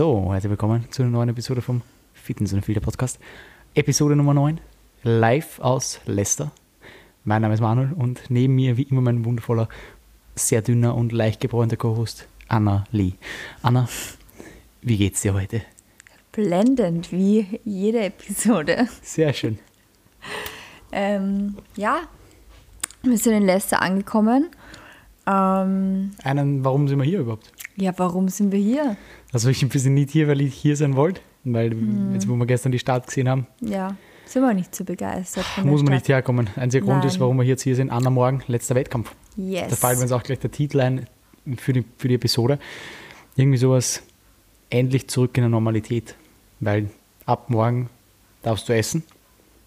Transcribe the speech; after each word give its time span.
So, 0.00 0.32
herzlich 0.32 0.48
willkommen 0.48 0.90
zu 0.90 1.02
einer 1.02 1.10
neuen 1.10 1.28
Episode 1.28 1.60
vom 1.60 1.82
Fitness 2.14 2.54
und 2.54 2.64
Filter 2.64 2.80
Podcast. 2.80 3.18
Episode 3.74 4.16
Nummer 4.16 4.32
9, 4.32 4.58
live 5.02 5.60
aus 5.60 6.00
Leicester. 6.06 6.52
Mein 7.24 7.42
Name 7.42 7.52
ist 7.52 7.60
Manuel 7.60 7.92
und 7.92 8.22
neben 8.30 8.54
mir 8.54 8.78
wie 8.78 8.84
immer 8.84 9.02
mein 9.02 9.26
wundervoller, 9.26 9.68
sehr 10.34 10.62
dünner 10.62 10.94
und 10.94 11.12
leicht 11.12 11.42
gebräunter 11.42 11.76
Co-Host 11.76 12.26
Anna 12.48 12.84
Lee. 12.92 13.12
Anna, 13.60 13.90
wie 14.80 14.96
geht's 14.96 15.20
dir 15.20 15.34
heute? 15.34 15.60
Blendend, 16.32 17.12
wie 17.12 17.60
jede 17.66 18.00
Episode. 18.00 18.88
Sehr 19.02 19.34
schön. 19.34 19.58
Ähm, 20.92 21.58
ja, 21.76 22.04
wir 23.02 23.18
sind 23.18 23.34
in 23.34 23.44
Leicester 23.44 23.82
angekommen. 23.82 24.48
Ähm, 25.26 26.12
Einen, 26.24 26.64
warum 26.64 26.88
sind 26.88 26.96
wir 26.96 27.04
hier 27.04 27.20
überhaupt? 27.20 27.52
Ja, 27.80 27.92
warum 27.96 28.28
sind 28.28 28.52
wir 28.52 28.58
hier? 28.60 28.96
Also 29.32 29.48
ich 29.48 29.66
bin 29.68 29.94
nicht 29.94 30.10
hier, 30.10 30.28
weil 30.28 30.40
ich 30.40 30.54
hier 30.54 30.76
sein 30.76 30.96
wollte, 30.96 31.20
weil 31.44 31.74
jetzt, 32.12 32.28
wo 32.28 32.34
wir 32.36 32.46
gestern 32.46 32.72
die 32.72 32.78
Stadt 32.78 33.06
gesehen 33.06 33.28
haben, 33.28 33.46
Ja, 33.60 33.96
sind 34.26 34.42
wir 34.42 34.54
nicht 34.54 34.74
so 34.74 34.84
begeistert 34.84 35.44
muss 35.64 35.82
man 35.82 35.94
nicht 35.94 36.08
herkommen. 36.08 36.48
Einziger 36.56 36.84
Grund 36.86 37.04
ist, 37.04 37.14
Nein. 37.14 37.20
warum 37.20 37.38
wir 37.38 37.44
jetzt 37.44 37.62
hier 37.62 37.74
sind, 37.76 37.90
Anna 37.90 38.10
Morgen, 38.10 38.42
letzter 38.46 38.74
Wettkampf. 38.74 39.12
Yes. 39.36 39.68
Da 39.70 39.76
fällt 39.76 39.96
mir 39.96 40.02
jetzt 40.04 40.12
auch 40.12 40.22
gleich 40.22 40.38
der 40.38 40.50
Titel 40.50 40.80
ein 40.80 41.06
für 41.56 41.72
die, 41.72 41.84
für 41.98 42.08
die 42.08 42.14
Episode. 42.14 42.58
Irgendwie 43.36 43.58
sowas, 43.58 44.02
endlich 44.68 45.08
zurück 45.08 45.36
in 45.36 45.42
der 45.42 45.48
Normalität. 45.50 46.14
Weil 46.60 46.90
ab 47.26 47.48
morgen 47.50 47.88
darfst 48.42 48.68
du 48.68 48.74
essen. 48.74 49.02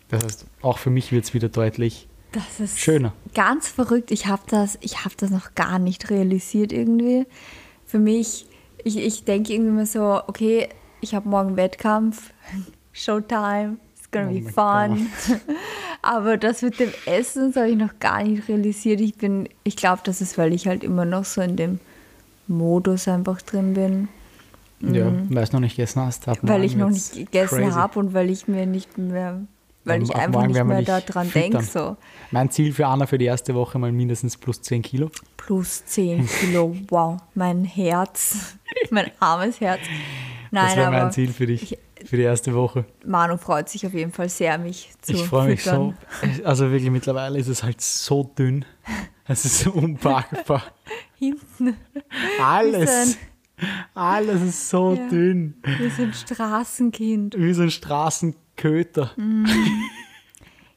Das 0.09 0.23
heißt, 0.23 0.45
auch 0.61 0.77
für 0.77 0.89
mich 0.91 1.11
wird 1.11 1.25
es 1.25 1.33
wieder 1.33 1.49
deutlich 1.49 2.07
Das 2.31 2.59
ist 2.59 2.79
schöner. 2.79 3.13
ganz 3.33 3.67
verrückt. 3.67 4.11
Ich 4.11 4.27
habe 4.27 4.43
das, 4.47 4.77
ich 4.81 5.03
hab 5.03 5.17
das 5.17 5.31
noch 5.31 5.55
gar 5.55 5.79
nicht 5.79 6.09
realisiert 6.09 6.71
irgendwie. 6.71 7.25
Für 7.93 7.99
mich, 7.99 8.47
ich, 8.83 8.97
ich 8.97 9.23
denke 9.23 9.53
irgendwie 9.53 9.69
immer 9.69 9.85
so, 9.85 10.19
okay, 10.25 10.67
ich 10.99 11.13
habe 11.13 11.29
morgen 11.29 11.57
Wettkampf, 11.57 12.33
Showtime, 12.91 13.77
it's 13.95 14.09
gonna 14.09 14.29
Oh 14.29 14.33
be 14.33 14.41
fun. 14.41 15.11
Aber 16.01 16.37
das 16.37 16.63
mit 16.63 16.79
dem 16.79 16.89
Essen, 17.05 17.51
das 17.51 17.57
habe 17.61 17.69
ich 17.69 17.77
noch 17.77 17.99
gar 17.99 18.23
nicht 18.23 18.49
realisiert. 18.49 18.99
Ich 18.99 19.13
bin, 19.13 19.47
ich 19.63 19.75
glaube, 19.75 20.01
das 20.05 20.21
ist, 20.21 20.39
weil 20.39 20.53
ich 20.53 20.65
halt 20.65 20.83
immer 20.83 21.05
noch 21.05 21.23
so 21.23 21.41
in 21.41 21.55
dem 21.55 21.79
Modus 22.47 23.07
einfach 23.07 23.43
drin 23.43 23.75
bin. 23.75 24.07
Ja, 24.81 25.13
weil 25.29 25.45
du 25.45 25.53
noch 25.53 25.59
nicht 25.59 25.75
gegessen 25.75 26.01
hast. 26.01 26.25
Mhm. 26.25 26.33
weil 26.41 26.63
ich 26.63 26.75
noch 26.75 26.89
nicht 26.89 27.13
gegessen 27.13 27.75
habe 27.75 27.99
und 27.99 28.15
weil 28.15 28.31
ich 28.31 28.47
mir 28.47 28.65
nicht 28.65 28.97
mehr, 28.97 29.39
weil 29.85 30.03
ich 30.03 30.15
einfach 30.15 30.45
nicht 30.47 30.63
mehr 30.63 30.81
daran 30.81 31.31
denke. 31.31 31.61
So. 31.61 31.97
Mein 32.31 32.49
Ziel 32.49 32.73
für 32.73 32.87
Anna 32.87 33.05
für 33.05 33.17
die 33.17 33.25
erste 33.25 33.53
Woche 33.55 33.77
mal 33.79 33.91
mindestens 33.91 34.37
plus 34.37 34.61
10 34.61 34.81
Kilo. 34.81 35.09
Plus 35.37 35.85
10 35.85 36.27
Kilo, 36.27 36.75
wow, 36.89 37.17
mein 37.35 37.63
Herz, 37.65 38.55
mein 38.89 39.11
armes 39.19 39.59
Herz. 39.59 39.81
Nein, 40.51 40.65
das 40.67 40.75
wäre 40.77 40.91
mein 40.91 41.11
Ziel 41.11 41.33
für 41.33 41.47
dich, 41.47 41.77
für 42.05 42.15
die 42.17 42.23
erste 42.23 42.53
Woche. 42.53 42.85
Manu 43.05 43.37
freut 43.37 43.69
sich 43.69 43.85
auf 43.85 43.93
jeden 43.93 44.11
Fall 44.11 44.29
sehr, 44.29 44.57
mich 44.57 44.91
zu 45.01 45.13
Ich 45.13 45.23
freue 45.25 45.49
mich 45.49 45.63
so. 45.63 45.93
Also 46.43 46.69
wirklich, 46.71 46.91
mittlerweile 46.91 47.39
ist 47.39 47.47
es 47.47 47.63
halt 47.63 47.81
so 47.81 48.23
dünn. 48.37 48.65
Es 49.27 49.45
ist 49.45 49.59
so 49.59 49.71
unpackbar. 49.71 50.63
Hinten, 51.17 51.77
Alles. 52.41 53.17
Alles 53.93 54.41
ist 54.41 54.69
so 54.69 54.93
Ja. 54.93 55.07
dünn. 55.09 55.55
wir 55.63 55.89
sind 55.89 56.15
Straßenkind. 56.15 57.35
Wie 57.37 57.53
so 57.53 57.63
ein 57.63 57.71
Straßenköter. 58.57 59.11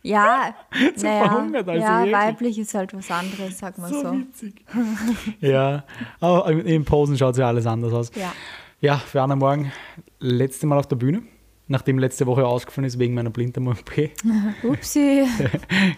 Ja, 0.03 0.55
naja, 1.03 1.25
verhungert, 1.29 1.69
also 1.69 1.83
ja 1.83 1.99
wirklich. 1.99 2.15
weiblich 2.15 2.59
ist 2.61 2.75
halt 2.75 2.95
was 2.95 3.11
anderes, 3.11 3.59
sag 3.59 3.77
mal 3.79 3.91
so. 3.93 4.13
witzig. 4.13 4.55
ja, 5.41 5.85
aber 6.21 6.51
in 6.53 6.85
Posen 6.85 7.19
schaut 7.19 7.37
ja 7.37 7.49
alles 7.49 7.67
anders 7.67 7.93
aus. 7.93 8.11
Ja, 8.15 8.33
Ja, 8.81 8.99
für 8.99 9.21
Anna 9.23 9.35
Morgen, 9.35 9.73
letzte 10.21 10.67
Mal 10.67 10.79
auf 10.79 10.87
der 10.87 10.95
Bühne, 10.97 11.23
nachdem 11.67 11.99
letzte 11.99 12.25
Woche 12.27 12.47
ausgefallen 12.47 12.87
ist 12.87 12.99
wegen 13.01 13.15
meiner 13.15 13.31
Blinddarm-OP. 13.31 14.11
upsi. 14.63 15.27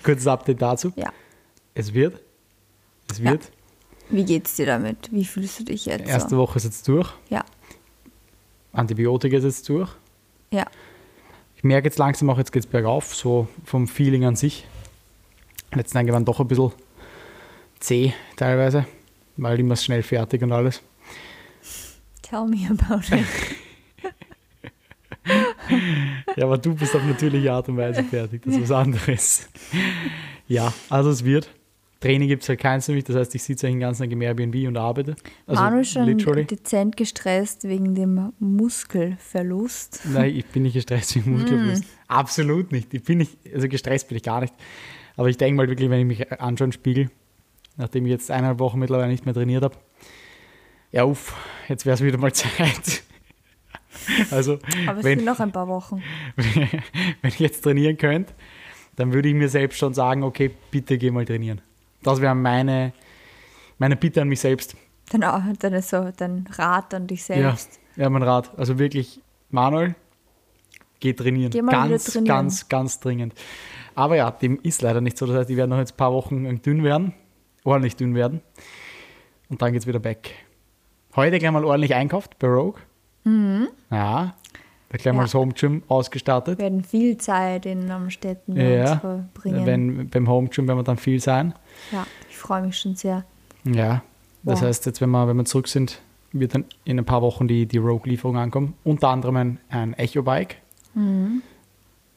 Kurzes 0.02 0.26
Update 0.26 0.62
dazu. 0.62 0.92
Ja, 0.96 1.12
Es 1.74 1.92
wird. 1.92 2.22
Es 3.10 3.18
Ja. 3.18 3.32
wird. 3.32 3.50
wie 4.08 4.24
geht's 4.24 4.56
dir 4.56 4.64
damit? 4.66 5.12
Wie 5.12 5.26
fühlst 5.26 5.60
du 5.60 5.64
dich 5.64 5.84
jetzt? 5.84 6.08
Erste 6.08 6.30
so? 6.30 6.38
Woche 6.38 6.56
ist 6.56 6.64
jetzt 6.64 6.88
durch. 6.88 7.10
Ja, 7.28 7.44
Antibiotika 8.72 9.36
ist 9.36 9.44
jetzt 9.44 9.68
durch. 9.68 9.90
ja, 10.50 10.64
Ich 11.58 11.64
merke 11.64 11.88
jetzt 11.88 11.98
langsam 11.98 12.30
auch, 12.30 12.38
jetzt 12.38 12.52
geht 12.52 12.62
es 12.62 12.70
bergauf, 12.70 13.16
so 13.16 13.48
vom 13.64 13.88
Feeling 13.88 14.24
an 14.24 14.36
sich. 14.36 14.64
Letzten 15.74 15.94
Tage 15.98 16.12
waren 16.12 16.24
doch 16.24 16.38
ein 16.38 16.46
bisschen 16.46 16.70
zäh 17.80 18.12
teilweise, 18.36 18.86
weil 19.36 19.58
immer 19.58 19.74
schnell 19.74 20.04
fertig 20.04 20.40
und 20.42 20.52
alles. 20.52 20.82
tell 22.22 22.46
me 22.46 22.68
about 22.70 23.12
it. 23.12 23.26
Ja, 26.36 26.44
aber 26.44 26.58
du 26.58 26.76
bist 26.76 26.94
auf 26.94 27.02
natürliche 27.02 27.52
Art 27.52 27.68
und 27.68 27.76
Weise 27.76 28.04
fertig, 28.04 28.42
das 28.44 28.54
ist 28.54 28.62
was 28.62 28.70
anderes. 28.70 29.48
Ja, 30.46 30.72
also 30.88 31.10
es 31.10 31.24
wird. 31.24 31.50
Training 32.00 32.28
gibt 32.28 32.44
es 32.44 32.48
halt 32.48 32.60
keins 32.60 32.86
für 32.86 32.92
mich, 32.92 33.04
das 33.04 33.16
heißt, 33.16 33.34
ich 33.34 33.42
sitze 33.42 33.66
den 33.66 33.80
ganzen 33.80 34.04
Tag 34.04 34.12
im 34.12 34.22
Airbnb 34.22 34.68
und 34.68 34.76
arbeite. 34.76 35.16
Also 35.46 35.60
Manu 35.60 35.80
ist 35.80 35.90
schon 35.90 36.04
literally. 36.04 36.44
dezent 36.44 36.96
gestresst 36.96 37.64
wegen 37.64 37.94
dem 37.96 38.32
Muskelverlust. 38.38 40.02
Nein, 40.12 40.36
ich 40.36 40.46
bin 40.46 40.62
nicht 40.62 40.74
gestresst 40.74 41.16
wegen 41.16 41.32
Muskelverlust. 41.38 41.84
Mm. 41.84 41.86
Absolut 42.06 42.70
nicht. 42.70 42.94
Ich 42.94 43.02
bin 43.02 43.18
nicht, 43.18 43.36
also 43.52 43.68
gestresst 43.68 44.06
bin 44.08 44.16
ich 44.16 44.22
gar 44.22 44.40
nicht. 44.40 44.54
Aber 45.16 45.28
ich 45.28 45.36
denke 45.36 45.56
mal 45.56 45.68
wirklich, 45.68 45.90
wenn 45.90 45.98
ich 45.98 46.18
mich 46.18 46.40
anschaue 46.40 46.66
im 46.66 46.72
Spiegel, 46.72 47.10
nachdem 47.76 48.06
ich 48.06 48.10
jetzt 48.10 48.30
eineinhalb 48.30 48.60
Wochen 48.60 48.78
mittlerweile 48.78 49.10
nicht 49.10 49.24
mehr 49.24 49.34
trainiert 49.34 49.64
habe, 49.64 49.76
ja 50.92 51.02
uff, 51.04 51.34
jetzt 51.68 51.84
wäre 51.84 51.94
es 51.94 52.02
wieder 52.02 52.18
mal 52.18 52.32
Zeit. 52.32 53.02
Also, 54.30 54.58
Aber 54.86 55.00
es 55.00 55.04
wenn, 55.04 55.18
sind 55.18 55.26
noch 55.26 55.40
ein 55.40 55.50
paar 55.50 55.66
Wochen. 55.66 56.00
wenn 56.36 57.28
ich 57.30 57.40
jetzt 57.40 57.62
trainieren 57.62 57.96
könnte, 57.96 58.32
dann 58.94 59.12
würde 59.12 59.28
ich 59.28 59.34
mir 59.34 59.48
selbst 59.48 59.78
schon 59.78 59.94
sagen, 59.94 60.22
okay, 60.22 60.52
bitte 60.70 60.96
geh 60.96 61.10
mal 61.10 61.24
trainieren. 61.24 61.60
Das 62.02 62.20
wäre 62.20 62.34
meine, 62.34 62.92
meine 63.78 63.96
Bitte 63.96 64.22
an 64.22 64.28
mich 64.28 64.40
selbst. 64.40 64.76
Dann, 65.10 65.24
auch- 65.24 65.42
dann 65.58 65.72
ist 65.72 65.88
so 65.90 66.10
dein 66.16 66.46
Rat 66.52 66.92
an 66.94 67.06
dich 67.06 67.26
Ja, 67.28 67.34
selbst. 67.36 67.80
ja, 67.96 68.08
mein 68.10 68.22
Rat. 68.22 68.56
Also 68.58 68.78
wirklich, 68.78 69.20
Manuel, 69.50 69.94
geh 71.00 71.12
trainieren. 71.14 71.50
Geh 71.50 71.62
mal 71.62 71.72
ganz, 71.72 72.04
trainieren. 72.04 72.26
ganz, 72.26 72.68
ganz 72.68 73.00
dringend. 73.00 73.34
Aber 73.94 74.16
ja, 74.16 74.30
dem 74.30 74.60
ist 74.62 74.82
leider 74.82 75.00
nicht 75.00 75.18
so. 75.18 75.26
Das 75.26 75.36
heißt, 75.36 75.48
die 75.48 75.56
werden 75.56 75.70
noch 75.70 75.78
jetzt 75.78 75.94
ein 75.94 75.96
paar 75.96 76.12
Wochen 76.12 76.60
dünn 76.62 76.84
werden, 76.84 77.14
ordentlich 77.64 77.96
dünn 77.96 78.14
werden. 78.14 78.42
Und 79.48 79.62
dann 79.62 79.72
geht 79.72 79.82
es 79.82 79.86
wieder 79.88 79.98
back. 79.98 80.30
Heute 81.16 81.38
gleich 81.38 81.50
mal 81.50 81.64
ordentlich 81.64 81.94
einkauft 81.94 82.38
bei 82.38 82.46
Rogue. 82.48 82.80
Ja, 83.90 84.36
da 84.90 84.96
gleich 84.98 85.06
mal 85.06 85.12
Mhm. 85.12 85.18
Ja. 85.18 85.22
das 85.24 85.34
Home 85.34 85.52
Gym 85.52 85.82
ausgestattet. 85.88 86.58
Wir 86.58 86.64
werden 86.64 86.82
viel 86.84 87.16
Zeit 87.18 87.66
in 87.66 87.90
Amstetten 87.90 88.54
bei 88.54 88.76
Ja, 88.76 88.96
verbringen. 88.98 89.66
wenn, 89.66 90.08
beim 90.08 90.28
Home 90.28 90.48
Gym 90.48 90.66
werden 90.66 90.78
wir 90.78 90.84
dann 90.84 90.96
viel 90.96 91.20
sein. 91.20 91.54
ja, 91.92 92.06
ich 92.30 92.36
freue 92.36 92.62
mich 92.62 92.76
schon 92.78 92.94
sehr. 92.94 93.24
Ja, 93.64 94.02
das 94.44 94.60
Wow. 94.60 94.68
heißt, 94.68 94.86
jetzt, 94.86 95.00
wenn 95.00 95.10
wir, 95.10 95.28
wenn 95.28 95.36
wir 95.36 95.44
zurück 95.44 95.68
sind, 95.68 96.00
wird 96.32 96.54
dann 96.54 96.64
in 96.84 96.98
ein 96.98 97.04
paar 97.04 97.22
Wochen 97.22 97.48
die, 97.48 97.66
die 97.66 97.78
Rogue-Lieferung 97.78 98.36
ankommen. 98.36 98.74
Unter 98.84 99.08
anderem 99.08 99.36
ein, 99.36 99.58
ein 99.70 99.94
Echo-Bike. 99.94 100.56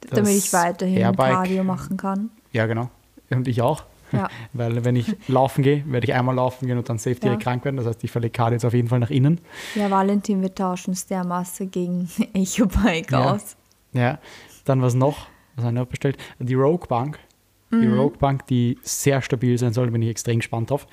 Das 0.02 0.10
damit 0.12 0.32
ich 0.32 0.52
weiterhin 0.54 0.98
Airbike. 0.98 1.32
Cardio 1.34 1.64
machen 1.64 1.98
kann. 1.98 2.30
Ja, 2.52 2.66
genau. 2.66 2.90
Und 3.30 3.48
ich 3.48 3.62
auch. 3.62 3.84
Ja. 4.18 4.30
Weil 4.54 4.84
wenn 4.86 4.96
ich 4.96 5.16
laufen 5.28 5.64
gehe, 5.64 5.84
werde 5.88 6.06
ich 6.06 6.14
einmal 6.14 6.36
laufen 6.36 6.68
gehen 6.68 6.78
und 6.78 6.88
dann 6.90 6.98
safe 6.98 7.16
direkt 7.16 7.42
Ja. 7.42 7.52
krank 7.52 7.64
werden. 7.66 7.78
Das 7.78 7.86
heißt, 7.86 8.04
ich 8.04 8.12
verlege 8.12 8.32
Cardio 8.32 8.56
jetzt 8.56 8.66
auf 8.66 8.74
jeden 8.74 8.88
Fall 8.88 9.00
nach 9.00 9.10
innen. 9.10 9.40
Ja, 9.76 9.90
Valentin, 9.90 10.42
wir 10.42 10.54
tauschen 10.54 10.96
Stairmaster 10.96 11.66
gegen 11.66 12.10
Echo-Bike 12.34 13.12
Ja. 13.12 13.32
aus. 13.34 13.56
Ja. 13.94 14.20
Dann 14.66 14.82
was 14.82 14.94
noch? 14.94 15.28
Was 15.56 15.66
habe 15.66 15.74
ich 15.76 15.80
noch 15.82 15.88
bestellt? 15.88 16.18
Die 16.40 16.54
Rogue 16.54 16.88
Bank. 16.88 17.20
Die 17.72 17.76
Mhm. 17.88 18.00
Rogue 18.00 18.18
Bank, 18.18 18.46
die 18.48 18.78
sehr 18.82 19.22
stabil 19.22 19.58
sein 19.58 19.72
soll, 19.74 19.90
bin 19.92 20.02
ich 20.02 20.10
extrem 20.10 20.40
gespannt 20.40 20.70
drauf. 20.72 20.88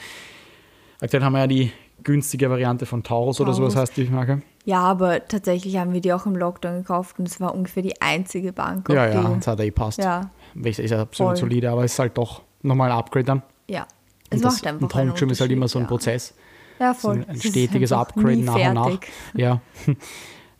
Aktuell 1.00 1.22
haben 1.24 1.32
wir 1.32 1.40
ja 1.40 1.46
die 1.46 1.72
günstige 2.04 2.48
Variante 2.50 2.86
von 2.86 3.02
Taurus, 3.02 3.40
oder 3.40 3.52
sowas 3.52 3.74
Taurus. 3.74 3.90
heißt 3.90 3.96
die 3.98 4.04
Marke. 4.04 4.42
Ja, 4.64 4.80
aber 4.82 5.26
tatsächlich 5.26 5.76
haben 5.76 5.92
wir 5.92 6.00
die 6.00 6.12
auch 6.12 6.26
im 6.26 6.36
Lockdown 6.36 6.78
gekauft 6.82 7.18
und 7.18 7.26
es 7.26 7.40
war 7.40 7.54
ungefähr 7.54 7.82
die 7.82 8.00
einzige 8.00 8.52
Bank, 8.52 8.88
Ja, 8.90 9.08
die... 9.08 9.14
ja, 9.16 9.22
das 9.34 9.46
hat 9.48 9.60
eh 9.60 9.70
passt. 9.72 9.98
ja, 9.98 10.30
ist 10.54 10.78
ja 10.78 11.00
absolut 11.02 11.32
Voll. 11.32 11.36
solide, 11.36 11.70
aber 11.70 11.84
es 11.84 11.92
ist 11.94 11.98
halt 11.98 12.16
doch 12.16 12.42
nochmal 12.62 12.90
ein 12.90 12.96
Upgrade 12.98 13.24
dann. 13.24 13.42
ja. 13.68 13.86
Es 14.30 14.38
Und 14.38 14.44
macht 14.44 14.56
das, 14.56 14.64
einfach 14.66 14.82
und 14.82 14.94
Home 14.94 15.12
Gym 15.18 15.30
ist 15.30 15.40
halt 15.40 15.50
immer 15.52 15.68
so 15.68 15.78
ein 15.78 15.84
Unterschied, 15.86 15.88
Prozess. 16.04 16.34
Ja, 16.78 16.86
ja 16.88 16.94
So 16.94 17.00
voll. 17.08 17.16
ein, 17.16 17.30
ein 17.30 17.40
stetiges 17.40 17.92
Upgrade 17.92 18.36
nach 18.36 18.54
und 18.56 18.74
nach. 18.74 18.86
fertig. 18.88 19.08
Ja. 19.34 19.60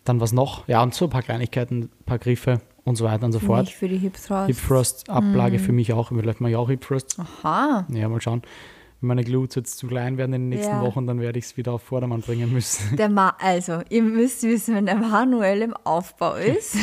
Dann 0.04 0.20
was 0.22 0.32
noch? 0.32 0.66
Ja, 0.68 0.82
und 0.82 0.94
so 0.94 1.04
ein 1.04 1.10
paar 1.10 1.20
Kleinigkeiten, 1.22 1.82
ein 1.82 2.04
paar 2.06 2.18
Griffe 2.18 2.62
und 2.84 2.96
so 2.96 3.04
weiter 3.04 3.26
und 3.26 3.32
so 3.32 3.40
fort. 3.40 3.66
Nicht 3.66 3.76
für 3.76 3.88
die 3.88 3.98
Hip 3.98 4.14
Thrusts. 4.14 4.46
Hip 4.46 4.56
Thrust 4.66 5.10
Ablage 5.10 5.58
Mhm. 5.58 5.62
für 5.62 5.72
mich 5.72 5.92
auch. 5.92 6.08
Vielleicht 6.08 6.40
mache 6.40 6.52
ich 6.52 6.56
auch 6.56 6.70
Hip 6.70 6.80
Thrust. 6.80 7.18
Aha. 7.18 7.84
Ja, 7.92 8.08
mal 8.08 8.22
schauen. 8.22 8.40
Wenn 9.02 9.08
meine 9.08 9.22
Glutes 9.22 9.56
jetzt 9.56 9.76
zu 9.76 9.86
klein 9.86 10.16
werden 10.16 10.32
in 10.32 10.42
den 10.42 10.48
nächsten 10.48 10.72
Ja. 10.76 10.80
Wochen, 10.82 11.06
dann 11.06 11.20
werde 11.20 11.38
ich 11.38 11.44
es 11.44 11.56
wieder 11.58 11.72
auf 11.72 11.82
Vordermann 11.82 12.22
bringen 12.22 12.50
müssen. 12.52 12.96
Der 12.96 13.10
Ma 13.10 13.36
also, 13.38 13.82
ihr 13.90 14.02
müsst 14.02 14.42
wissen, 14.44 14.74
wenn 14.74 14.86
der 14.86 14.96
Manuel 14.96 15.60
im 15.60 15.74
Aufbau 15.84 16.36
ist, 16.36 16.74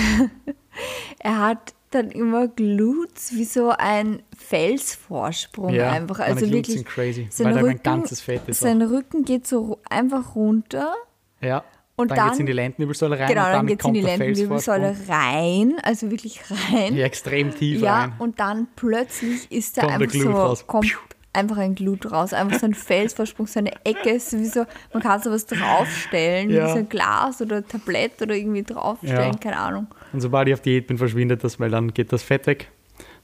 er 1.20 1.40
hat 1.42 1.74
dann 1.96 2.12
immer 2.12 2.48
Glutes 2.48 3.32
wie 3.34 3.46
so 3.46 3.70
ein 3.70 4.22
Felsvorsprung 4.38 5.74
einfach. 5.80 6.20
meine 6.20 6.32
Also 6.34 6.46
Glutes 6.48 6.54
wirklich, 6.54 6.76
sind 6.78 6.88
crazy, 6.88 7.28
sein 7.30 7.48
weil 7.48 7.54
da 7.54 7.62
mein 7.62 7.70
Rücken, 7.72 7.84
ganzes 7.84 8.22
Fett 8.22 8.42
ist. 8.48 8.60
sein 8.60 8.82
Auch. 8.84 8.90
Rücken 8.92 9.26
geht 9.26 9.48
so 9.48 9.80
einfach 9.90 10.36
runter 10.36 10.94
Ja, 11.42 11.64
Und 11.96 12.12
dann, 12.12 12.18
dann, 12.18 12.26
geht 12.28 12.34
es 12.34 12.40
in 12.40 12.46
die 12.46 12.54
Lendenwirbelsäule 12.54 13.20
rein 13.20 13.28
genau, 13.28 13.44
dann 13.44 13.52
dann 13.54 13.68
geht 13.68 13.80
es 13.82 13.88
in 13.88 13.94
die 13.94 14.02
Lendenwirbelsäule 14.02 14.96
rein, 15.08 15.74
also 15.84 16.12
wirklich 16.12 16.42
rein. 16.72 16.96
Ja, 16.96 17.06
extrem 17.06 17.54
tief 17.56 17.82
Ja, 17.82 18.02
rein. 18.02 18.14
und 18.20 18.40
dann 18.40 18.68
plötzlich 18.76 19.52
ist 19.52 19.78
da 19.78 19.82
Kommt 19.84 20.16
einfach 20.16 20.56
so, 20.58 20.64
kommt. 20.66 20.96
Einfach 21.36 21.58
ein 21.58 21.76
Glut 21.76 22.12
raus, 22.12 22.34
einfach 22.34 22.60
so 22.60 22.66
ein 22.66 22.74
Felsvorsprung, 22.74 23.48
so 23.48 23.60
eine 23.60 23.74
Ecke, 23.86 24.10
ist 24.12 24.34
wie 24.38 24.46
so, 24.46 24.66
man 24.94 25.04
kann 25.04 25.22
so 25.22 25.30
was 25.32 25.46
draufstellen, 25.46 26.50
Ja. 26.50 26.66
wie 26.68 26.72
so 26.72 26.78
ein 26.78 26.90
Glas 26.90 27.42
oder 27.42 27.66
Tablett 27.68 28.22
oder 28.22 28.36
irgendwie 28.36 28.64
draufstellen, 28.64 29.34
Ja. 29.34 29.38
keine 29.40 29.58
Ahnung. 29.58 29.88
Und 30.14 30.22
sobald 30.22 30.48
ich 30.48 30.54
auf 30.54 30.62
Diät 30.62 30.88
bin, 30.88 30.98
verschwindet 30.98 31.44
das, 31.44 31.60
weil 31.60 31.70
dann 31.70 31.94
geht 31.94 32.12
das 32.14 32.24
Fett 32.24 32.48
weg. 32.48 32.70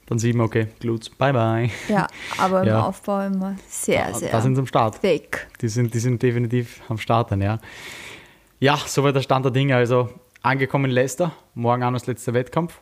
Dann 0.06 0.18
sieht 0.18 0.34
man, 0.36 0.46
okay, 0.46 0.66
Gluts, 0.80 1.08
bye 1.10 1.32
bye. 1.32 1.70
Ja, 1.88 2.06
aber 2.38 2.62
im 2.62 2.68
Ja. 2.68 2.82
Aufbau 2.86 3.20
immer 3.26 3.56
sehr, 3.68 4.12
sehr 4.14 4.30
Da 4.30 4.40
sind 4.40 4.56
sie 4.56 4.60
am 4.60 4.66
Start. 4.66 5.00
thick. 5.00 5.46
Die 5.60 5.68
sind, 5.68 5.94
die 5.94 6.00
sind 6.00 6.22
definitiv 6.22 6.80
am 6.88 6.98
Starten, 6.98 7.40
ja. 7.40 7.58
Ja, 8.58 8.76
soweit 8.76 9.14
der 9.16 9.22
Stand 9.22 9.44
der 9.44 9.52
Dinge. 9.52 9.74
Also 9.76 10.08
angekommen 10.42 10.86
in 10.86 10.90
Leicester, 10.90 11.32
morgen 11.54 11.82
an 11.84 11.94
das 11.94 12.06
letzte 12.06 12.34
Wettkampf. 12.34 12.80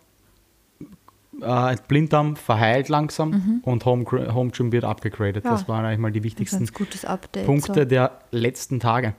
Äh, 1.42 1.76
Blinddarm 1.88 2.36
verheilt 2.36 2.88
langsam 2.88 3.60
und 3.64 3.84
Home, 3.84 4.04
Home 4.34 4.50
Gym 4.50 4.72
wird 4.72 4.84
abgegradet. 4.84 5.44
Mhm. 5.44 5.50
Ja. 5.50 5.56
Das 5.56 5.68
waren 5.68 5.84
eigentlich 5.84 5.98
mal 5.98 6.12
die 6.12 6.22
wichtigsten 6.22 6.66
Update. 7.06 7.46
Punkte 7.46 7.80
So. 7.80 7.84
der 7.84 8.12
letzten 8.30 8.80
Tage. 8.80 9.14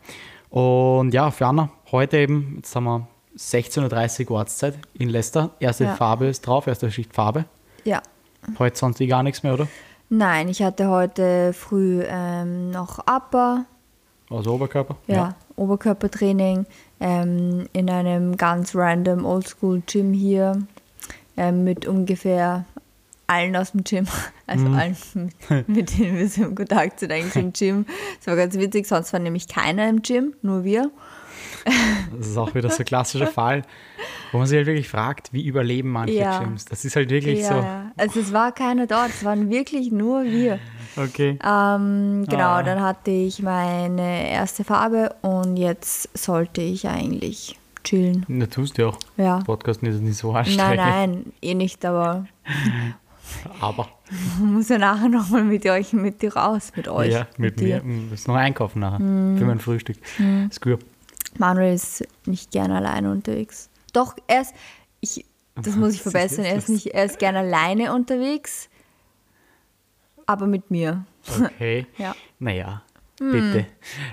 Und 0.50 1.14
ja, 1.14 1.32
für 1.32 1.48
Anna, 1.48 1.70
heute 1.92 2.18
eben, 2.18 2.56
jetzt 2.58 2.76
haben 2.76 2.84
wir 2.84 3.08
16.30 3.38 4.30
Uhr 4.30 4.38
Ortszeit 4.38 4.78
in 4.94 5.10
Leicester. 5.10 5.52
Erste 5.60 5.86
Ja. 5.86 5.96
Farbe 5.96 6.26
ist 6.28 6.42
drauf, 6.46 6.68
erste 6.68 6.92
Schicht 6.92 7.14
Farbe. 7.14 7.46
Ja. 7.86 8.02
Heute 8.60 8.78
sonst 8.78 9.00
eh 9.00 9.08
gar 9.08 9.24
nichts 9.24 9.44
mehr, 9.44 9.54
oder? 9.54 9.68
Nein, 10.10 10.50
ich 10.50 10.62
hatte 10.62 10.90
heute 10.90 11.54
früh 11.54 12.04
ähm, 12.06 12.72
noch 12.72 13.00
Upper, 13.00 13.66
Also 14.30 14.54
Oberkörper? 14.54 14.98
ja, 15.08 15.36
Oberkörpertraining 15.56 16.66
ähm, 17.00 17.68
in 17.72 17.90
einem 17.90 18.36
ganz 18.36 18.76
random 18.76 19.24
Oldschool 19.26 19.82
Gym 19.88 20.12
hier 20.12 20.62
ähm, 21.38 21.64
mit 21.64 21.86
ungefähr 21.88 22.66
allen 23.28 23.56
aus 23.56 23.72
dem 23.72 23.84
Gym, 23.84 24.08
also 24.48 24.66
Mhm. 24.66 24.74
allen, 24.76 24.98
mit, 25.50 25.68
mit 25.70 25.98
denen 26.00 26.18
wir 26.18 26.28
so 26.28 26.44
in 26.44 26.56
Kontakt 26.56 27.00
sind 27.00 27.12
eigentlich 27.12 27.36
im 27.36 27.54
Gym. 27.54 27.86
Das 28.18 28.28
war 28.28 28.36
ganz 28.36 28.56
witzig, 28.58 28.88
sonst 28.88 29.14
war 29.14 29.20
nämlich 29.20 29.48
keiner 29.48 29.88
im 29.90 30.02
Gym, 30.02 30.34
nur 30.42 30.64
wir. 30.64 30.92
Das 32.18 32.28
ist 32.28 32.38
auch 32.38 32.54
wieder 32.56 32.70
so 32.70 32.80
ein 32.80 32.86
klassischer 32.86 33.28
Fall, 33.28 33.62
wo 34.32 34.40
man 34.40 34.48
sich 34.48 34.58
halt 34.58 34.68
wirklich 34.68 34.90
fragt, 34.90 35.32
wie 35.32 35.46
überleben 35.46 35.90
manche 35.92 36.16
Ja. 36.16 36.40
Gyms. 36.40 36.66
Das 36.66 36.86
ist 36.86 36.96
halt 36.96 37.10
wirklich 37.10 37.42
ja, 37.42 37.62
ja. 37.62 37.92
Also 37.98 38.20
es 38.20 38.34
war 38.34 38.52
keiner 38.52 38.88
dort, 38.88 39.10
es 39.10 39.24
waren 39.24 39.50
wirklich 39.50 39.92
nur 39.92 40.24
wir. 40.24 40.60
so. 40.96 41.04
Okay. 41.04 41.38
Ähm, 41.44 42.26
genau, 42.28 42.44
Ah. 42.56 42.64
dann 42.64 42.82
hatte 42.82 43.12
ich 43.12 43.42
meine 43.44 44.30
erste 44.30 44.64
Farbe 44.64 45.16
und 45.22 45.56
jetzt 45.58 46.10
sollte 46.18 46.62
ich 46.62 46.88
eigentlich 46.88 47.58
chillen. 47.84 48.26
Na, 48.28 48.46
tust 48.48 48.78
du 48.78 48.90
auch. 48.90 48.98
Ja. 49.18 49.40
Podcast 49.40 49.82
ist 49.84 50.02
nicht 50.02 50.18
so 50.18 50.32
Nein, 50.34 50.46
anstrengend. 50.46 50.78
nein, 50.78 51.34
eh 51.42 51.54
nicht, 51.54 51.84
aber 51.86 52.26
Aber 53.62 53.88
man 54.40 54.54
muss 54.56 54.68
ja 54.70 54.78
nachher 54.78 55.08
nochmal 55.08 55.44
mit 55.46 55.66
euch, 55.66 55.94
mit 55.94 56.22
dir 56.22 56.36
raus, 56.36 56.74
mit 56.76 56.88
euch. 56.90 57.14
ja, 57.14 57.28
mit 57.38 57.60
dir. 57.60 57.82
mir. 57.82 57.86
Wir 57.86 58.10
müssen 58.10 58.32
noch 58.32 58.38
einkaufen 58.38 58.80
nachher 58.80 59.00
Mhm. 59.00 59.38
für 59.38 59.46
mein 59.46 59.60
Frühstück. 59.60 59.98
Ist 60.50 60.62
gut. 60.62 60.80
Manuel 61.38 61.74
ist 61.76 62.06
nicht 62.26 62.52
gerne 62.52 62.76
alleine 62.78 63.10
unterwegs. 63.10 63.70
Doch, 63.94 64.16
er 64.28 64.42
ist, 64.42 64.54
ich, 65.00 65.26
das 65.56 65.76
muss 65.78 65.94
ich 65.94 66.02
verbessern, 66.04 66.44
er 66.44 66.56
ist, 66.58 66.68
nicht, 66.68 66.88
er 66.88 67.06
ist 67.06 67.20
gerne 67.20 67.40
alleine 67.40 67.94
unterwegs, 67.94 68.68
aber 70.26 70.46
mit 70.48 70.70
mir. 70.72 71.06
Okay. 71.42 71.86
Ja. 71.98 72.16
Naja, 72.40 72.82
Hm. 73.20 73.32
bitte. 73.32 73.66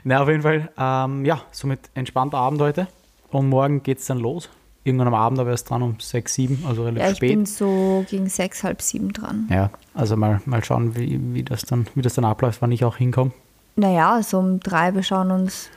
Na, 0.05 0.21
auf 0.23 0.29
jeden 0.29 0.43
Fall, 0.43 0.71
ähm, 0.79 1.25
ja, 1.25 1.41
somit 1.51 1.81
entspannter 1.95 2.39
Abend 2.39 2.61
heute. 2.61 2.87
Und 3.31 3.49
morgen 3.49 3.83
geht 3.83 3.99
es 3.99 4.07
dann 4.07 4.19
los. 4.19 4.49
Irgendwann 4.85 5.09
am 5.09 5.15
Abend, 5.15 5.39
aber 5.39 5.51
erst 5.51 5.69
dran 5.69 5.83
um 5.83 5.97
6, 6.01 6.33
7, 6.35 6.65
also 6.67 6.85
relativ 6.85 7.03
Ja, 7.05 7.11
ich 7.11 7.17
spät. 7.19 7.31
bin 7.31 7.45
so 7.47 8.07
gegen 8.09 8.29
sechs, 8.29 8.63
halb 8.65 8.81
sieben 8.81 9.13
dran. 9.13 9.47
Ja, 9.51 9.71
also 9.93 10.17
mal, 10.17 10.41
mal 10.47 10.65
schauen, 10.65 10.97
wie, 10.97 11.21
wie, 11.35 11.43
das 11.43 11.63
dann, 11.63 11.87
wie 11.95 12.01
das 12.01 12.15
dann 12.15 12.25
abläuft, 12.25 12.63
wann 12.63 12.73
ich 12.73 12.85
auch 12.85 12.97
hinkomme. 12.97 13.33
Naja, 13.77 14.23
so 14.23 14.39
um 14.39 14.61
drei, 14.61 14.95
wir 14.95 15.03
schauen 15.03 15.31
uns 15.31 15.69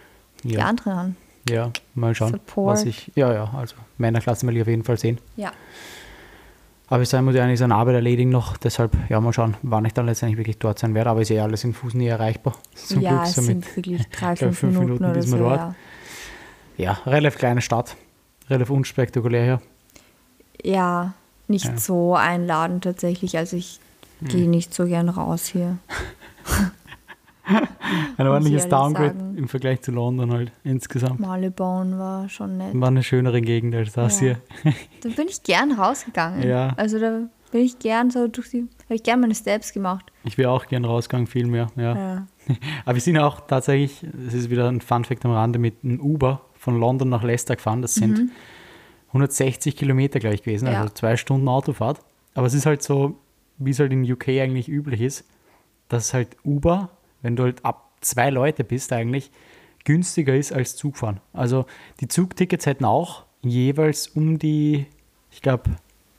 die 0.44 0.54
Ja. 0.54 0.66
anderen 0.66 0.94
an. 0.94 1.16
Ja, 1.50 1.72
mal 1.96 2.16
schauen, 2.16 2.32
Support. 2.34 2.72
was 2.74 2.86
ich. 2.86 3.12
Ja, 3.16 3.34
ja, 3.34 3.52
also 3.58 3.76
Männerklasse 3.98 4.46
will 4.48 4.56
ich 4.56 4.62
auf 4.62 4.68
jeden 4.68 4.84
Fall 4.84 4.98
sehen. 4.98 5.18
Ja. 5.36 5.52
Aber 6.88 7.00
bis 7.00 7.10
dahin 7.10 7.26
muss 7.26 7.36
ich 7.36 7.42
eigentlich 7.42 7.60
seine 7.60 7.76
Arbeit 7.76 7.96
erledigen 7.96 8.30
noch. 8.30 8.58
Deshalb, 8.58 8.92
ja, 9.10 9.20
mal 9.22 9.34
schauen, 9.34 9.56
wann 9.62 9.86
ich 9.86 9.94
dann 9.94 10.06
letztendlich 10.06 10.38
wirklich 10.38 10.58
dort 10.60 10.78
sein 10.78 10.94
werde. 10.94 11.10
Aber 11.10 11.22
ist 11.22 11.32
eh 11.32 11.40
alles 11.40 11.64
in 11.64 11.74
Fuß 11.74 11.94
nie 11.96 12.08
erreichbar. 12.08 12.54
Zum 12.76 13.02
ja, 13.02 13.12
Glück 13.12 13.24
es 13.24 13.34
so 13.36 13.42
sind 13.42 13.66
mit, 13.66 13.76
wirklich 13.78 14.08
drei, 14.10 14.34
ich 14.34 14.40
fünf, 14.40 14.60
fünf 14.60 14.74
Minuten, 14.80 15.02
Minuten 15.04 15.14
bis 15.20 15.26
so. 15.30 15.36
man 15.38 15.40
dort. 15.46 15.58
Ja. 15.58 15.76
Ja, 16.82 16.94
relativ 17.06 17.40
kleine 17.40 17.62
Stadt. 17.62 17.96
Relativ 18.50 18.70
unspektakulär 18.70 19.44
hier. 19.44 19.62
ja, 20.64 21.14
nicht 21.48 21.66
Ja. 21.66 21.72
Hm. 21.72 21.78
so 21.78 22.16
einladend 22.16 22.84
tatsächlich. 22.84 23.38
Also 23.38 23.58
ich 23.58 23.80
gehe 24.22 24.48
nicht 24.50 24.74
so 24.74 24.86
gern 24.86 25.10
raus 25.10 25.46
hier. 25.48 25.78
Ein 28.18 28.28
ordentliches 28.28 28.70
Downgrade 28.70 29.18
sagen. 29.18 29.38
im 29.38 29.48
Vergleich 29.48 29.82
zu 29.82 29.92
London 29.92 30.32
halt 30.32 30.52
insgesamt. 30.64 31.20
Marylebone 31.20 31.98
war 31.98 32.30
schon 32.30 32.58
nett. 32.58 32.70
War 32.80 32.88
eine 32.88 33.04
schönere 33.04 33.42
Gegend 33.42 33.76
als 33.76 33.94
das 33.94 34.22
Ja. 34.22 34.38
hier. 34.64 34.74
Da 35.02 35.10
bin 35.10 35.28
ich 35.28 35.44
gern 35.44 35.72
rausgegangen. 35.74 36.48
Ja. 36.48 36.74
Also 36.78 37.00
da 37.00 37.22
bin 37.52 37.62
ich 37.62 37.80
gern 37.80 38.12
so 38.12 38.28
durch 38.28 38.50
die, 38.52 38.68
habe 38.86 38.96
ich 38.96 39.04
gern 39.04 39.20
meine 39.20 39.36
Steps 39.36 39.74
gemacht. 39.74 40.06
Ich 40.24 40.38
wäre 40.38 40.52
auch 40.52 40.68
gern 40.68 40.86
rausgegangen, 40.86 41.28
viel 41.28 41.48
mehr. 41.48 41.68
Ja. 41.76 41.96
Ja. 41.96 42.28
Aber 42.86 42.96
wir 42.96 43.02
sind 43.02 43.18
auch 43.18 43.42
tatsächlich, 43.42 44.06
das 44.26 44.34
ist 44.34 44.50
wieder 44.50 44.70
ein 44.70 44.80
Fun-Fact 44.80 45.26
am 45.26 45.32
Rande, 45.32 45.60
mit 45.60 45.84
einem 45.84 46.00
Uber 46.00 46.42
von 46.62 46.80
London 46.80 47.10
nach 47.10 47.24
Leicester 47.24 47.56
gefahren. 47.56 47.82
Das 47.82 47.96
sind 47.96 48.30
160 49.08 49.76
Kilometer 49.76 50.20
gleich 50.20 50.44
gewesen, 50.44 50.66
Mhm. 50.68 50.74
Ja. 50.74 50.82
also 50.82 50.94
zwei 50.94 51.18
Stunden 51.18 51.48
Autofahrt. 51.48 52.00
Aber 52.36 52.46
es 52.46 52.54
ist 52.54 52.66
halt 52.68 52.84
so, 52.84 53.16
wie 53.58 53.72
es 53.72 53.80
halt 53.80 53.92
in 53.92 54.10
UK 54.10 54.30
eigentlich 54.42 54.70
üblich 54.70 55.02
ist, 55.02 55.26
dass 55.90 56.14
halt 56.14 56.38
Uber, 56.46 56.90
wenn 57.24 57.36
du 57.36 57.44
halt 57.44 57.66
ab 57.66 57.92
zwei 58.02 58.30
Leute 58.30 58.64
bist 58.64 58.94
eigentlich, 58.94 59.32
günstiger 59.86 60.36
ist 60.36 60.54
als 60.54 60.76
Zugfahren. 60.76 61.20
Also 61.34 61.66
die 62.00 62.08
Zugtickets 62.08 62.68
hätten 62.68 62.86
auch 62.86 63.24
jeweils 63.42 64.08
um 64.08 64.38
die, 64.38 64.86
ich 65.32 65.42
glaube, 65.42 65.72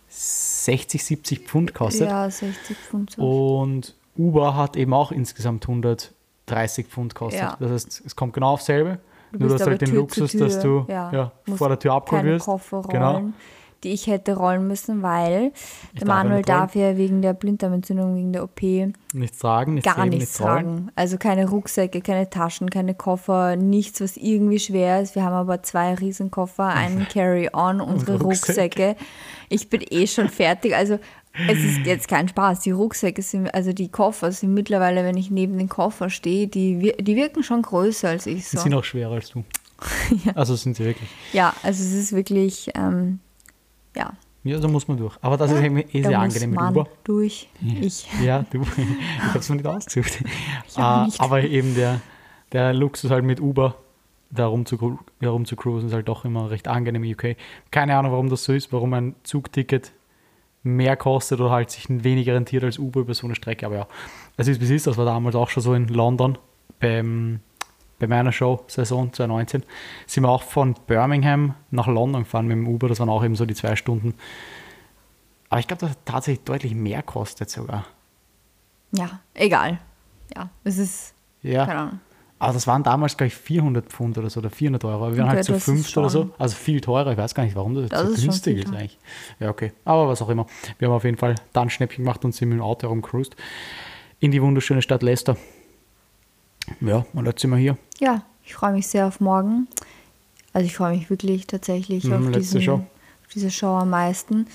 60, 0.08 1.02
70 1.04 1.40
Pfund 1.46 1.72
kostet. 1.72 2.08
ja, 2.08 2.28
60 2.28 2.76
Pfund. 2.76 3.16
Und 3.18 3.94
Uber 4.18 4.56
hat 4.56 4.76
eben 4.76 4.92
auch 4.92 5.12
insgesamt 5.12 5.66
130 5.66 6.86
Pfund 6.88 7.14
kostet. 7.14 7.40
Ja. 7.42 7.56
Das 7.60 7.70
heißt, 7.70 8.02
es 8.04 8.16
kommt 8.16 8.34
genau 8.34 8.50
auf 8.54 8.60
selbe. 8.62 8.98
Du 9.32 9.38
Nur 9.38 9.48
du 9.48 9.54
hast 9.54 9.66
halt 9.66 9.80
den 9.80 9.88
Tür 9.90 9.98
Luxus, 10.00 10.30
Tür, 10.32 10.40
dass 10.46 10.60
du 10.60 10.84
ja, 10.88 11.10
ja, 11.12 11.32
vor 11.56 11.68
der 11.68 11.78
Tür 11.78 11.94
abgeholt 11.94 12.24
wirst. 12.24 12.44
Koffer 12.44 12.76
rollen, 12.78 12.88
Genau. 12.90 13.22
die 13.82 13.92
ich 13.92 14.06
hätte 14.06 14.36
rollen 14.36 14.68
müssen, 14.68 15.02
weil 15.02 15.52
Ich 15.92 15.98
der 16.00 16.06
darf 16.06 16.16
Manuel 16.16 16.32
rollen. 16.34 16.44
darf 16.44 16.74
ja 16.76 16.96
wegen 16.96 17.20
der 17.22 17.32
Blinddarmentzündung, 17.32 18.14
wegen 18.14 18.32
der 18.32 18.44
OP 18.44 18.62
Nichts 19.14 19.38
tragen, 19.40 19.74
nichts 19.74 19.92
gar 19.94 20.04
heben, 20.04 20.16
nichts 20.16 20.40
rollen. 20.40 20.52
tragen. 20.52 20.88
Also 20.94 21.16
keine 21.18 21.48
Rucksäcke, 21.48 22.00
keine 22.00 22.30
Taschen, 22.30 22.70
keine 22.70 22.94
Koffer, 22.94 23.56
nichts, 23.56 24.00
was 24.00 24.16
irgendwie 24.16 24.58
schwer 24.60 25.00
ist. 25.02 25.14
Wir 25.16 25.24
haben 25.24 25.34
aber 25.34 25.62
zwei 25.62 25.94
Riesenkoffer, 25.94 26.66
einen 26.66 27.06
Carry-On, 27.12 27.80
unsere 27.80 28.20
Rucksäcke. 28.20 28.90
Rucksäcke. 28.90 28.96
Ich 29.48 29.68
bin 29.68 29.82
eh 29.90 30.06
schon 30.06 30.28
fertig. 30.28 30.76
Also 30.76 30.98
es 31.48 31.58
ist 31.58 31.78
jetzt 31.86 32.08
kein 32.08 32.28
Spaß. 32.28 32.60
Die 32.60 32.70
Rucksäcke 32.70 33.22
sind, 33.22 33.52
also 33.54 33.72
die 33.72 33.88
Koffer 33.88 34.32
sind 34.32 34.52
mittlerweile, 34.54 35.04
wenn 35.04 35.16
ich 35.16 35.30
neben 35.30 35.56
den 35.58 35.68
Koffer 35.68 36.10
stehe, 36.10 36.46
die, 36.46 36.92
die 37.00 37.16
wirken 37.16 37.42
schon 37.42 37.62
größer 37.62 38.08
als 38.08 38.26
ich 38.26 38.48
Die 38.50 38.56
so. 38.56 38.60
sind 38.62 38.74
auch 38.74 38.84
schwerer 38.84 39.12
als 39.14 39.30
du. 39.30 39.44
Also 40.34 40.54
sind 40.54 40.76
sie 40.76 40.84
wirklich. 40.84 41.08
Ja, 41.32 41.54
also 41.62 41.82
es 41.82 41.92
ist 41.92 42.12
wirklich, 42.12 42.70
ähm, 42.74 43.18
ja. 43.96 44.12
Ja, 44.44 44.58
da 44.58 44.68
muss 44.68 44.88
man 44.88 44.96
durch. 44.96 45.16
Aber 45.22 45.36
das 45.36 45.52
ist 45.52 45.62
eben 45.62 45.76
eh 45.78 46.02
sehr 46.02 46.18
angenehm 46.18 46.50
mit 46.50 46.60
Uber. 46.60 46.88
durch. 47.04 47.48
Ich. 47.80 48.06
Ja, 48.22 48.44
du. 48.50 48.62
Ich 48.76 49.22
habe 49.28 49.38
es 49.38 49.48
mir 49.48 49.56
nicht 49.56 49.66
ausgesucht. 49.66 50.20
Äh, 50.76 51.04
nicht. 51.04 51.20
Aber 51.20 51.42
eben 51.44 51.74
der, 51.76 52.00
der 52.52 52.72
Luxus 52.74 53.10
halt 53.10 53.24
mit 53.24 53.40
Uber, 53.40 53.76
da 54.30 54.46
rumzu, 54.46 54.98
herumzucruisen, 55.20 55.88
ist 55.88 55.94
halt 55.94 56.08
doch 56.08 56.24
immer 56.24 56.50
recht 56.50 56.66
angenehm 56.66 57.04
in 57.04 57.12
UK. 57.14 57.36
Keine 57.70 57.96
Ahnung, 57.96 58.12
warum 58.12 58.30
das 58.30 58.42
so 58.44 58.52
ist, 58.52 58.72
warum 58.72 58.94
ein 58.94 59.14
Zugticket 59.22 59.92
mehr 60.62 60.96
kostet 60.96 61.40
oder 61.40 61.50
halt 61.50 61.70
sich 61.70 61.86
weniger 61.88 62.34
rentiert 62.34 62.64
als 62.64 62.78
Uber 62.78 63.00
über 63.00 63.14
so 63.14 63.26
eine 63.26 63.34
Strecke. 63.34 63.66
Aber 63.66 63.76
ja, 63.76 63.86
es 64.36 64.48
ist 64.48 64.60
wie 64.60 64.64
es 64.64 64.70
ist. 64.70 64.86
Das 64.86 64.96
war 64.96 65.04
damals 65.04 65.34
auch 65.34 65.48
schon 65.50 65.62
so 65.62 65.74
in 65.74 65.88
London 65.88 66.38
beim, 66.80 67.40
bei 67.98 68.06
meiner 68.06 68.32
Show, 68.32 68.64
Saison 68.68 69.12
2019. 69.12 69.64
Sind 70.06 70.22
wir 70.24 70.28
auch 70.28 70.42
von 70.42 70.74
Birmingham 70.86 71.54
nach 71.70 71.86
London 71.88 72.22
gefahren 72.24 72.46
mit 72.46 72.56
dem 72.56 72.68
Uber. 72.68 72.88
Das 72.88 73.00
waren 73.00 73.08
auch 73.08 73.24
eben 73.24 73.36
so 73.36 73.44
die 73.46 73.54
zwei 73.54 73.76
Stunden. 73.76 74.14
Aber 75.48 75.60
ich 75.60 75.66
glaube, 75.66 75.80
das 75.80 75.90
hat 75.90 75.98
tatsächlich 76.04 76.44
deutlich 76.44 76.74
mehr 76.74 77.02
kostet 77.02 77.50
sogar. 77.50 77.84
Ja, 78.92 79.20
egal. 79.34 79.78
Ja, 80.34 80.48
es 80.64 80.78
ist, 80.78 81.14
Ja. 81.42 81.66
keine 81.66 81.78
Ahnung. 81.78 82.00
Aber 82.42 82.54
das 82.54 82.66
waren 82.66 82.82
damals, 82.82 83.16
glaube 83.16 83.28
ich, 83.28 83.34
400 83.36 83.86
Pfund 83.86 84.18
oder 84.18 84.28
so 84.28 84.40
oder 84.40 84.50
400 84.50 84.84
Euro. 84.84 85.12
Wir 85.12 85.18
waren 85.18 85.28
Okay, 85.28 85.36
halt 85.36 85.44
zu 85.44 85.60
fünft 85.60 85.96
oder 85.96 86.10
so. 86.10 86.30
Also 86.38 86.56
viel 86.56 86.80
teurer. 86.80 87.12
Ich 87.12 87.16
weiß 87.18 87.34
gar 87.36 87.44
nicht, 87.44 87.54
warum 87.54 87.74
das, 87.76 87.88
Das 87.88 88.00
so 88.02 88.14
ist 88.14 88.22
günstig 88.22 88.58
ist 88.58 88.68
eigentlich. 88.72 88.98
Ja, 89.38 89.48
okay. 89.50 89.72
Aber 89.84 90.08
was 90.08 90.20
auch 90.22 90.28
immer. 90.28 90.46
Wir 90.78 90.88
haben 90.88 90.94
auf 90.94 91.04
jeden 91.04 91.18
Fall 91.18 91.36
dann 91.52 91.70
Schnäppchen 91.70 92.04
gemacht 92.04 92.24
und 92.24 92.34
sind 92.34 92.48
mit 92.48 92.58
dem 92.58 92.62
Auto 92.62 92.82
herumcruised 92.88 93.36
in 94.18 94.32
die 94.32 94.42
wunderschöne 94.42 94.82
Stadt 94.82 95.02
Leicester. 95.04 95.36
Ja, 96.80 97.06
und 97.12 97.26
jetzt 97.26 97.40
sind 97.40 97.50
wir 97.50 97.58
hier. 97.58 97.76
Ja, 98.00 98.22
ich 98.44 98.54
freue 98.54 98.72
mich 98.72 98.88
sehr 98.88 99.06
auf 99.06 99.20
morgen. 99.20 99.68
Also 100.52 100.66
ich 100.66 100.74
freue 100.76 100.96
mich 100.96 101.10
wirklich 101.10 101.46
tatsächlich 101.46 102.02
Mhm, 102.04 102.26
auf, 102.26 102.30
diesen, 102.32 102.60
Show. 102.60 102.74
auf 102.74 103.32
diese 103.32 103.52
Show 103.52 103.76
am 103.76 103.90
meisten. 103.90 104.46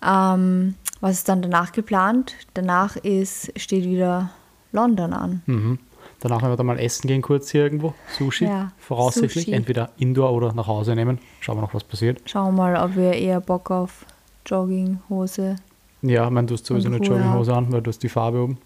Ähm, 0.00 0.76
was 1.00 1.14
ist 1.18 1.28
dann 1.28 1.42
danach 1.42 1.72
geplant? 1.72 2.34
Danach 2.54 2.94
ist, 2.96 3.52
steht 3.60 3.84
wieder 3.84 4.30
London 4.70 5.12
an. 5.12 5.42
Mhm. 5.46 5.78
Danach 6.22 6.40
werden 6.42 6.52
wir 6.52 6.56
dann 6.56 6.66
mal 6.66 6.78
essen 6.78 7.08
gehen, 7.08 7.20
kurz 7.20 7.50
hier 7.50 7.62
irgendwo. 7.64 7.94
Sushi, 8.16 8.44
Ja, 8.44 8.70
voraussichtlich. 8.78 9.46
Sushi. 9.46 9.56
Entweder 9.56 9.90
Indoor 9.98 10.32
oder 10.32 10.52
nach 10.52 10.68
Hause 10.68 10.94
nehmen. 10.94 11.18
Schauen 11.40 11.56
wir 11.56 11.62
noch, 11.62 11.74
was 11.74 11.82
passiert. 11.82 12.20
Schauen 12.26 12.54
wir 12.54 12.62
mal, 12.62 12.76
ob 12.84 12.94
wir 12.94 13.12
eher 13.12 13.40
Bock 13.40 13.72
auf 13.72 14.06
Jogginghose. 14.46 15.56
Ja, 16.02 16.24
ich 16.26 16.30
meine, 16.30 16.46
du 16.46 16.54
hast 16.54 16.64
sowieso 16.66 16.88
eine 16.88 16.98
Jogginghose 16.98 17.52
an, 17.52 17.72
weil 17.72 17.82
du 17.82 17.88
hast 17.88 18.02
die 18.04 18.08
Farbe 18.08 18.42
oben. 18.44 18.58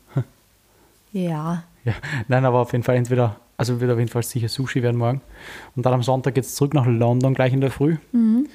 Ja, 1.12 1.62
Ja, 1.84 1.94
nein, 2.28 2.44
aber 2.44 2.58
auf 2.60 2.72
jeden 2.72 2.84
Fall 2.84 2.96
entweder, 2.96 3.36
also 3.56 3.80
wird 3.80 3.90
auf 3.90 3.98
jeden 3.98 4.10
Fall 4.10 4.22
sicher 4.22 4.48
Sushi 4.48 4.82
werden 4.82 4.96
morgen. 4.98 5.20
Und 5.76 5.86
dann 5.86 5.94
am 5.94 6.02
Sonntag 6.02 6.34
geht 6.34 6.44
es 6.44 6.54
zurück 6.54 6.74
nach 6.74 6.84
London 6.86 7.32
gleich 7.32 7.52
in 7.54 7.60
der 7.62 7.70
Früh. 7.70 7.96
Mhm. 8.12 8.48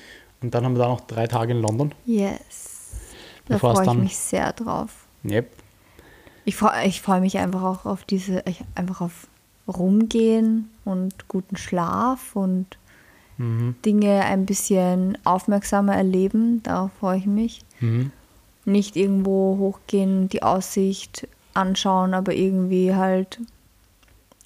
Und 0.43 0.53
dann 0.53 0.63
haben 0.65 0.74
wir 0.75 0.79
da 0.84 0.89
noch 0.89 1.01
drei 1.01 1.25
Tage 1.27 1.53
in 1.53 1.62
London. 1.62 1.91
yes. 2.05 2.67
Da 3.48 3.58
freue 3.58 3.84
ich 3.86 3.93
mich 3.93 4.17
sehr 4.17 4.53
drauf. 4.53 5.05
Yep. 5.25 5.50
Ich 6.46 6.56
freue 6.56 6.86
ich 6.86 7.02
freu 7.02 7.20
mich 7.20 7.38
einfach 7.38 7.62
auch 7.64 7.86
auf 7.86 8.04
diese, 8.04 8.44
einfach 8.76 9.02
auf 9.02 9.28
Rumgehen 9.68 10.70
und 10.86 11.28
guten 11.28 11.56
Schlaf 11.58 12.36
und 12.36 12.78
Mhm. 13.38 13.76
Dinge 13.84 14.22
ein 14.26 14.46
bisschen 14.46 15.18
aufmerksamer 15.24 15.96
erleben. 15.96 16.62
Darauf 16.62 16.92
freue 17.00 17.18
ich 17.18 17.26
mich. 17.26 17.62
Mhm. 17.80 18.12
Nicht 18.66 18.96
irgendwo 18.96 19.58
hochgehen, 19.58 20.30
die 20.30 20.44
Aussicht 20.44 21.28
anschauen, 21.56 22.14
aber 22.14 22.34
irgendwie 22.34 22.94
halt 22.94 23.40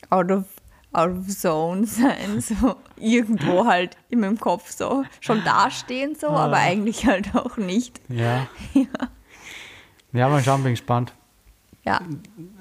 out 0.10 0.32
of, 0.32 0.46
out 0.94 1.10
of 1.18 1.28
zone 1.28 1.86
sein. 1.88 2.40
So 2.40 2.76
irgendwo 2.96 3.66
halt 3.66 3.98
in 4.10 4.22
meinem 4.22 4.40
Kopf 4.40 4.72
so 4.72 5.04
schon 5.20 5.44
dastehen, 5.44 6.16
so, 6.16 6.28
aber 6.30 6.56
Ah. 6.56 6.62
eigentlich 6.62 7.06
halt 7.06 7.36
auch 7.36 7.58
nicht. 7.58 8.00
Ja. 8.08 8.48
ja. 10.14 10.30
mal 10.30 10.42
schauen, 10.42 10.64
bin 10.64 10.72
gespannt. 10.74 11.14
Ja, 11.86 12.02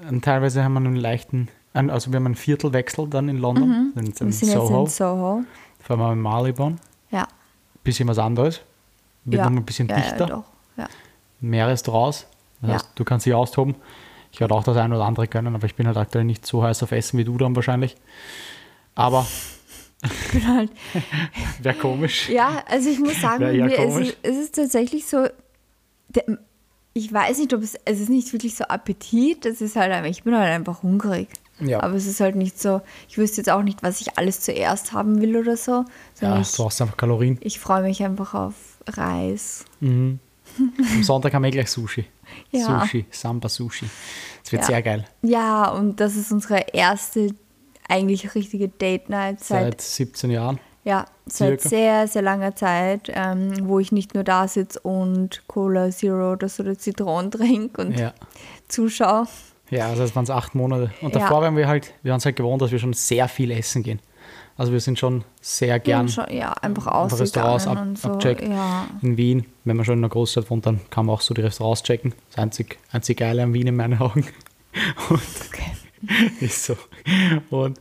Und 0.09 0.23
teilweise 0.23 0.63
haben 0.63 0.73
wir 0.73 0.79
einen 0.81 0.95
leichten, 0.95 1.47
also 1.73 2.11
wir 2.11 2.17
haben 2.17 2.27
einen 2.27 2.35
Viertelwechsel 2.35 3.07
dann 3.09 3.27
in 3.27 3.37
London. 3.39 3.63
In, 3.63 3.69
Mhm. 3.69 3.91
wir 3.95 4.03
in 4.27 4.31
sind 4.31 4.33
Soho. 4.51 4.81
jetzt 4.83 4.99
in 4.99 5.05
Soho. 5.07 5.43
Fahren 5.79 5.99
wir 5.99 6.13
in 6.13 6.21
Marylebone. 6.21 6.75
Ja. 7.11 7.27
Bisschen 7.83 8.07
was 8.07 8.19
anderes. 8.19 8.61
Wird 9.25 9.39
ja. 9.39 9.49
noch 9.49 9.57
ein 9.57 9.65
bisschen 9.65 9.87
ja, 9.87 9.95
dichter. 9.95 10.19
Ja, 10.19 10.25
doch. 10.27 10.43
Ja. 10.77 10.87
Mehr 11.41 11.67
Restaurants. 11.67 12.27
Das 12.61 12.71
heißt, 12.71 12.89
du 12.95 13.03
kannst 13.03 13.25
dich 13.25 13.33
austoben. 13.33 13.75
Ich 14.31 14.39
werde 14.39 14.53
auch 14.53 14.63
das 14.63 14.77
ein 14.77 14.91
oder 14.93 15.05
andere 15.05 15.27
können, 15.27 15.55
aber 15.55 15.65
ich 15.65 15.75
bin 15.75 15.87
halt 15.87 15.97
aktuell 15.97 16.23
nicht 16.25 16.45
so 16.45 16.61
heiß 16.63 16.83
auf 16.83 16.91
Essen 16.91 17.17
wie 17.17 17.23
du 17.23 17.37
dann 17.37 17.55
wahrscheinlich. 17.55 17.95
Aber 18.93 19.25
halt 20.47 20.71
wäre 21.61 21.75
komisch. 21.75 22.29
Ja, 22.29 22.63
also 22.67 22.89
ich 22.89 22.99
muss 22.99 23.19
sagen, 23.21 23.43
mir 23.45 23.73
ist 23.77 23.95
es, 23.95 24.17
es 24.23 24.37
ist 24.37 24.55
tatsächlich 24.55 25.05
so, 25.07 25.27
der, 26.09 26.23
ich 26.97 27.11
weiß 27.11 27.39
nicht, 27.39 27.53
ob 27.53 27.61
es, 27.61 27.75
es 27.83 27.99
ist 27.99 28.09
nicht 28.09 28.31
wirklich 28.31 28.55
so 28.55 28.63
Appetit, 28.63 29.45
es 29.45 29.59
ist 29.59 29.75
halt 29.75 29.91
einfach, 29.91 30.09
ich 30.09 30.23
bin 30.23 30.33
halt 30.35 30.49
einfach 30.51 30.81
hungrig. 30.81 31.27
Ja. 31.59 31.83
Aber 31.83 31.95
es 31.95 32.05
ist 32.07 32.21
halt 32.21 32.35
nicht 32.35 32.59
so, 32.59 32.81
ich 33.09 33.17
wüsste 33.17 33.37
jetzt 33.37 33.49
auch 33.49 33.63
nicht, 33.63 33.83
was 33.83 33.99
ich 34.01 34.17
alles 34.17 34.39
zuerst 34.41 34.93
haben 34.93 35.21
will 35.21 35.35
oder 35.37 35.57
so, 35.57 35.83
Ja, 36.21 36.39
ich, 36.39 36.51
du 36.51 36.63
brauchst 36.63 36.81
einfach 36.81 36.95
Kalorien. 36.97 37.37
ich 37.41 37.59
freue 37.59 37.81
mich 37.83 38.01
einfach 38.03 38.33
auf 38.33 38.55
Reis. 38.87 39.65
Mhm. 39.81 40.19
Am 40.93 41.03
Sonntag 41.03 41.33
haben 41.33 41.43
wir 41.43 41.49
eh 41.49 41.51
gleich 41.51 41.69
Sushi. 41.69 42.05
Ja. 42.51 42.81
Sushi, 42.81 43.05
Samba 43.11 43.49
Sushi. 43.49 43.87
Das 44.43 44.51
wird 44.53 44.61
Ja. 44.61 44.67
sehr 44.67 44.81
geil. 44.81 45.05
Ja, 45.21 45.69
und 45.71 45.99
das 45.99 46.15
ist 46.15 46.31
unsere 46.31 46.59
erste 46.73 47.29
eigentlich 47.89 48.35
richtige 48.35 48.69
Date 48.69 49.09
Night 49.09 49.43
Seit 49.43 49.81
seit, 49.81 49.81
17 49.81 50.31
Jahren. 50.31 50.59
Ja, 50.85 51.05
seit 51.25 51.59
circa. 51.61 51.69
sehr, 51.69 52.07
sehr 52.07 52.21
langer 52.21 52.55
Zeit, 52.55 53.11
ähm, 53.13 53.67
wo 53.67 53.79
ich 53.79 53.91
nicht 53.91 54.13
nur 54.13 54.23
da 54.23 54.47
sitze 54.47 54.79
und 54.79 55.43
Cola 55.47 55.89
Zero 55.91 56.31
oder 56.33 56.47
so 56.47 56.63
oder 56.63 56.77
Zitronen 56.77 57.31
trinke 57.31 57.81
und 57.81 57.99
Ja. 57.99 58.13
zuschaue. 58.69 59.27
Ja, 59.71 59.87
also 59.89 60.03
das 60.03 60.15
waren 60.15 60.23
es 60.23 60.29
acht 60.29 60.55
Monate. 60.55 60.91
Und 61.01 61.13
Ja. 61.15 61.21
davor 61.21 61.41
waren 61.41 61.57
wir 61.57 61.67
halt, 61.67 61.93
wir 62.03 62.13
haben 62.13 62.19
es 62.19 62.25
halt 62.25 62.35
gewohnt, 62.37 62.61
dass 62.61 62.71
wir 62.71 62.79
schon 62.79 62.93
sehr 62.93 63.27
viel 63.27 63.51
essen 63.51 63.83
gehen. 63.83 63.99
Also 64.57 64.71
wir 64.71 64.79
sind 64.79 64.97
schon 64.97 65.25
sehr 65.41 65.79
gern 65.79 66.01
Und 66.01 66.09
schon, 66.11 66.25
ja, 66.31 66.53
einfach 66.61 66.87
einfach 66.87 67.19
Restaurants 67.19 67.67
ab, 67.67 67.81
und 67.81 67.97
so. 67.97 68.09
abcheckt. 68.11 68.47
Ja. 68.47 68.85
In 69.01 69.17
Wien, 69.17 69.45
wenn 69.65 69.75
man 69.75 69.85
schon 69.85 69.97
in 69.97 70.03
einer 70.05 70.09
Großstadt 70.09 70.49
wohnt, 70.49 70.65
dann 70.65 70.79
kann 70.91 71.07
man 71.07 71.15
auch 71.15 71.21
so 71.21 71.33
die 71.33 71.41
Restaurants 71.41 71.83
checken. 71.83 72.13
Das 72.29 72.37
einzig, 72.37 72.77
einzig 72.91 73.17
Geile 73.17 73.43
an 73.43 73.53
Wien 73.53 73.67
in 73.67 73.75
meinen 73.75 73.99
Augen. 73.99 74.25
Und 75.09 75.19
Okay. 75.49 75.71
ist 76.39 76.63
so. 76.65 76.77
Und 77.49 77.79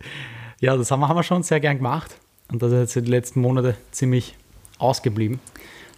ja, 0.61 0.77
das 0.77 0.91
haben 0.91 1.01
wir, 1.01 1.09
haben 1.09 1.17
wir 1.17 1.23
schon 1.23 1.43
sehr 1.45 1.61
gern 1.61 1.77
gemacht. 1.77 2.17
Und 2.51 2.63
das 2.63 2.73
ist 2.73 2.95
jetzt 2.95 3.07
die 3.07 3.11
letzten 3.11 3.41
Monate 3.41 3.77
ziemlich 3.91 4.37
ausgeblieben. 4.79 5.41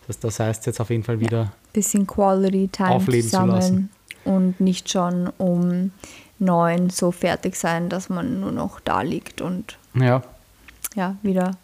Das, 0.07 0.19
das 0.19 0.39
heißt 0.39 0.67
jetzt 0.67 0.81
auf 0.81 0.91
jeden 0.91 1.03
Fall 1.03 1.21
wieder, 1.21 1.53
Bisschen 1.73 2.07
Quality 2.07 2.69
Time 2.69 2.91
Aufleben 2.91 3.23
zu 3.23 3.31
zusammen 3.31 3.51
lassen. 3.51 3.91
und 4.25 4.61
nicht 4.61 4.89
schon 4.89 5.31
um 5.39 5.91
neun 6.39 6.91
so 6.91 7.11
fertig 7.11 7.57
sein, 7.57 7.89
dass 7.89 8.09
man 8.09 8.41
nur 8.41 8.53
noch 8.53 8.81
da 8.81 9.03
liegt 9.03 9.41
und 9.41 9.79
ja, 9.95 10.23
ja, 10.95 11.17
wieder 11.23 11.57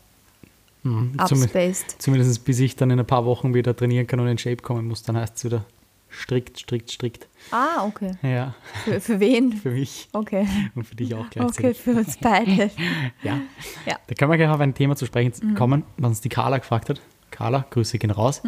mhm, 0.83 1.13
upspaced. 1.19 1.97
zumindest 1.99 2.45
bis 2.45 2.59
ich 2.61 2.77
dann 2.77 2.91
in 2.91 2.99
ein 2.99 3.07
paar 3.07 3.25
Wochen 3.25 3.55
wieder 3.55 3.77
trainieren 3.77 4.07
kann 4.07 4.21
und 4.21 4.29
in 4.29 4.39
Shape 4.39 4.57
kommen 4.57 4.87
muss, 4.89 5.03
dann 5.03 5.17
heißt 5.17 5.37
es 5.37 5.45
wieder 5.45 5.65
strikt, 6.13 6.59
strikt, 6.59 6.91
strikt. 6.91 7.29
Ah, 7.51 7.85
okay. 7.87 8.13
Ja, 8.23 8.55
Für, 8.85 9.01
für 9.01 9.21
wen? 9.21 9.53
für 9.63 9.71
mich 9.71 10.09
Okay. 10.13 10.47
und 10.75 10.85
für 10.85 10.95
dich 10.95 11.15
auch 11.15 11.25
Okay, 11.27 11.39
gleichzeitig. 11.41 11.79
für 11.81 11.93
uns 11.93 12.17
beide. 12.19 12.71
Ja. 13.23 13.39
Ja. 13.87 13.97
Da 14.07 14.15
können 14.15 14.31
wir 14.31 14.37
gleich 14.37 14.49
auf 14.51 14.61
ein 14.61 14.75
Thema 14.75 14.95
zu 14.97 15.07
sprechen 15.07 15.55
kommen, 15.55 15.85
was 15.97 16.09
uns 16.11 16.21
die 16.21 16.29
Carla 16.29 16.59
gefragt 16.59 16.89
hat. 16.91 17.01
Carla, 17.31 17.65
Grüße 17.71 17.99
gehen 17.99 18.11
raus. 18.11 18.43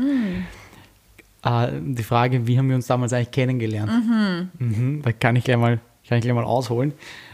Äh, 1.43 1.69
die 1.81 2.03
Frage, 2.03 2.47
wie 2.47 2.59
haben 2.59 2.69
wir 2.69 2.77
uns 2.77 2.87
damals 2.87 3.13
eigentlich 3.13 3.31
kennengelernt? 3.31 4.51
Mhm. 4.59 5.03
Da 5.03 5.13
kann 5.13 5.37
ich, 5.37 5.45
gleich 5.45 5.57
mal, 5.57 5.81
kann 6.09 6.19
ich 6.19 6.23
gleich 6.25 6.35
mal 6.35 6.45
ausholen. 6.45 6.93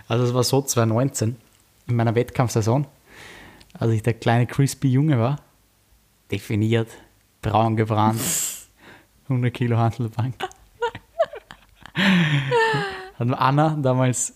Also 0.08 0.24
es 0.24 0.34
war 0.34 0.42
so 0.44 0.62
2019, 0.62 1.36
in 1.88 1.96
meiner 1.96 2.14
Wettkampfsaison, 2.14 2.86
als 3.74 3.92
ich 3.92 4.02
der 4.02 4.14
kleine 4.14 4.46
crispy 4.46 4.88
Junge 4.88 5.18
war, 5.18 5.36
definiert, 6.30 6.88
braun 7.42 7.76
gebrannt, 7.76 8.20
100 9.30 9.52
Kilo 9.54 9.76
Handelbank. 9.76 10.34
Hat 13.18 13.28
Anna 13.38 13.76
damals 13.80 14.34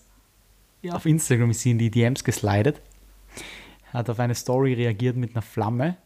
ja, 0.81 0.93
auf 0.93 1.05
Instagram 1.05 1.49
ist 1.51 1.61
sie 1.61 1.71
in 1.71 1.77
die 1.79 1.89
DMs 1.89 2.23
geslidet, 2.23 2.79
hat 3.91 4.09
auf 4.09 4.19
eine 4.19 4.35
Story 4.35 4.73
reagiert 4.73 5.15
mit 5.15 5.33
einer 5.35 5.41
Flamme 5.41 5.97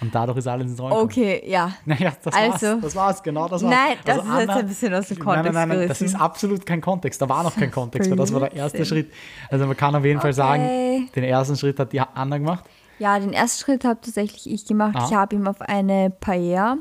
und 0.00 0.14
dadurch 0.14 0.38
ist 0.38 0.46
alles 0.46 0.68
ins 0.70 0.78
Rollen 0.80 0.92
gekommen. 0.92 1.10
Okay, 1.10 1.42
ja. 1.50 1.72
Naja, 1.84 2.12
das 2.22 2.32
Also- 2.32 2.66
war's. 2.66 2.80
Das 2.82 2.94
war's, 2.94 3.22
genau 3.22 3.48
das 3.48 3.62
war's. 3.64 3.74
Nein, 3.74 3.96
das 4.04 4.18
ist 4.18 4.38
jetzt 4.38 4.50
ein 4.50 4.66
bisschen 4.68 4.94
aus 4.94 5.08
dem 5.08 5.18
Nein, 5.18 5.26
nein, 5.26 5.34
Kontext 5.34 5.54
nein, 5.54 5.68
nein, 5.78 5.88
das 5.88 6.02
ist 6.02 6.14
absolut 6.14 6.64
kein 6.66 6.80
Kontext. 6.80 7.20
Da 7.20 7.28
war 7.28 7.42
noch 7.42 7.56
kein 7.56 7.70
Kontext, 7.72 8.08
weil 8.10 8.16
das 8.16 8.32
war 8.32 8.40
der 8.40 8.52
erste. 8.52 8.84
Schritt. 8.86 9.10
Also 9.50 9.66
man 9.66 9.76
kann 9.76 9.96
auf 9.96 10.04
jeden 10.04 10.20
Fall 10.20 10.30
Okay. 10.30 10.36
sagen, 10.36 11.08
den 11.16 11.24
ersten 11.24 11.56
Schritt 11.56 11.80
hat 11.80 11.92
die 11.92 12.00
Anna 12.00 12.38
gemacht. 12.38 12.64
Ja, 13.00 13.18
den 13.18 13.32
ersten 13.32 13.64
Schritt 13.64 13.84
habe 13.84 14.00
tatsächlich 14.00 14.48
ich 14.48 14.64
gemacht. 14.66 14.94
Ah. 14.96 15.06
Ich 15.08 15.14
habe 15.14 15.34
ihm 15.34 15.46
auf 15.48 15.60
eine 15.62 16.10
Paella 16.10 16.78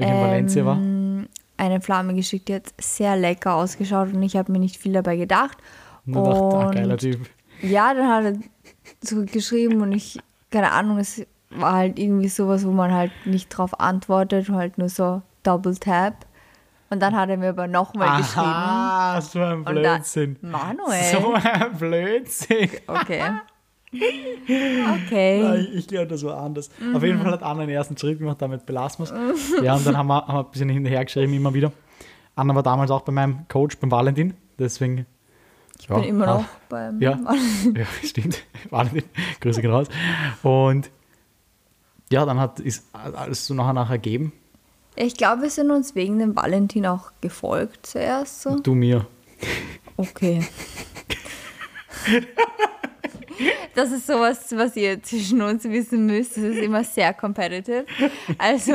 Welche 0.00 0.14
in 0.14 0.20
Valencia 0.20 0.64
war. 0.66 0.76
ähm, 0.76 1.28
eine 1.56 1.80
Flamme 1.80 2.14
geschickt, 2.14 2.48
die 2.48 2.54
hat 2.54 2.72
sehr 2.80 3.16
lecker 3.16 3.54
ausgeschaut 3.54 4.12
und 4.12 4.22
ich 4.22 4.36
habe 4.36 4.50
mir 4.52 4.58
nicht 4.58 4.76
viel 4.76 4.92
dabei 4.92 5.16
gedacht. 5.16 5.58
Und 6.06 6.14
dann 6.14 6.24
dachte, 6.24 6.40
ah, 6.40 6.66
Und 6.68 6.74
geiler 6.74 6.96
Typ. 6.96 7.28
ja, 7.62 7.92
dann 7.94 8.08
hat 8.08 8.24
er 8.24 8.38
zurückgeschrieben 9.00 9.80
und 9.82 9.92
ich, 9.92 10.18
keine 10.50 10.72
Ahnung, 10.72 10.98
es 10.98 11.24
war 11.50 11.74
halt 11.74 11.98
irgendwie 11.98 12.28
sowas, 12.28 12.64
wo 12.64 12.70
man 12.70 12.92
halt 12.92 13.12
nicht 13.24 13.48
drauf 13.50 13.78
antwortet, 13.80 14.48
halt 14.50 14.78
nur 14.78 14.88
so 14.88 15.22
Double 15.42 15.76
Tap. 15.76 16.14
Und 16.92 17.00
dann 17.00 17.14
hat 17.14 17.28
er 17.28 17.36
mir 17.36 17.50
aber 17.50 17.68
nochmal 17.68 18.18
geschrieben. 18.20 18.46
Aha, 18.46 19.20
so 19.20 19.40
ein 19.40 19.58
Und 19.58 19.66
dann, 19.66 19.82
Blödsinn. 19.98 20.36
Manuel. 20.40 21.02
So 21.12 21.34
ein 21.34 21.72
Blödsinn. 21.78 22.70
Okay. 22.86 23.22
Ja, 23.92 24.94
Okay. 24.94 25.66
Ich, 25.74 25.88
glaube, 25.88 26.06
das 26.06 26.22
war 26.24 26.40
anders. 26.40 26.70
Auf 26.94 27.02
jeden 27.02 27.20
Fall 27.20 27.32
hat 27.32 27.42
Anna 27.42 27.66
den 27.66 27.70
ersten 27.70 27.96
Schritt 27.96 28.18
gemacht, 28.18 28.40
damit 28.40 28.64
belassen 28.66 29.06
wir 29.06 29.32
es. 29.32 29.62
Ja, 29.62 29.74
und 29.74 29.86
dann 29.86 29.96
haben 29.96 30.06
wir, 30.06 30.26
haben 30.26 30.34
wir 30.34 30.44
ein 30.44 30.50
bisschen 30.50 30.68
hinterher 30.68 31.04
geschrieben, 31.04 31.34
immer 31.34 31.52
wieder. 31.52 31.72
Anna 32.36 32.54
war 32.54 32.62
damals 32.62 32.90
auch 32.90 33.02
bei 33.02 33.12
meinem 33.12 33.48
Coach, 33.48 33.78
beim 33.78 33.90
Valentin. 33.90 34.34
Deswegen. 34.58 35.06
Ich 35.78 35.88
bin 35.88 36.04
immer 36.04 36.26
noch 36.26 36.44
beim. 36.68 37.00
Ja, 37.00 37.18
ja 37.74 37.86
stimmt. 38.04 38.44
Valentin, 38.70 39.04
Grüße 39.40 39.60
gehen 39.60 39.70
raus. 39.70 39.88
Und 40.42 40.90
ja, 42.10 42.24
dann 42.26 42.38
hat, 42.38 42.60
ist 42.60 42.84
alles 42.92 43.46
so 43.46 43.54
nachher 43.54 43.72
nachher 43.72 43.92
ergeben. 43.92 44.32
Ich 44.96 45.16
glaube, 45.16 45.42
wir 45.42 45.50
sind 45.50 45.70
uns 45.70 45.94
wegen 45.94 46.18
dem 46.18 46.36
Valentin 46.36 46.86
auch 46.86 47.12
gefolgt 47.20 47.86
zuerst. 47.86 48.42
So. 48.42 48.60
Du 48.60 48.74
mir. 48.74 49.06
Okay. 49.96 50.46
Das 53.74 53.92
ist 53.92 54.06
sowas, 54.06 54.46
was 54.56 54.76
ihr 54.76 55.02
zwischen 55.02 55.40
uns 55.42 55.64
wissen 55.64 56.06
müsst. 56.06 56.36
Das 56.36 56.44
ist 56.44 56.58
immer 56.58 56.82
sehr 56.82 57.14
competitive. 57.14 57.86
Also, 58.36 58.72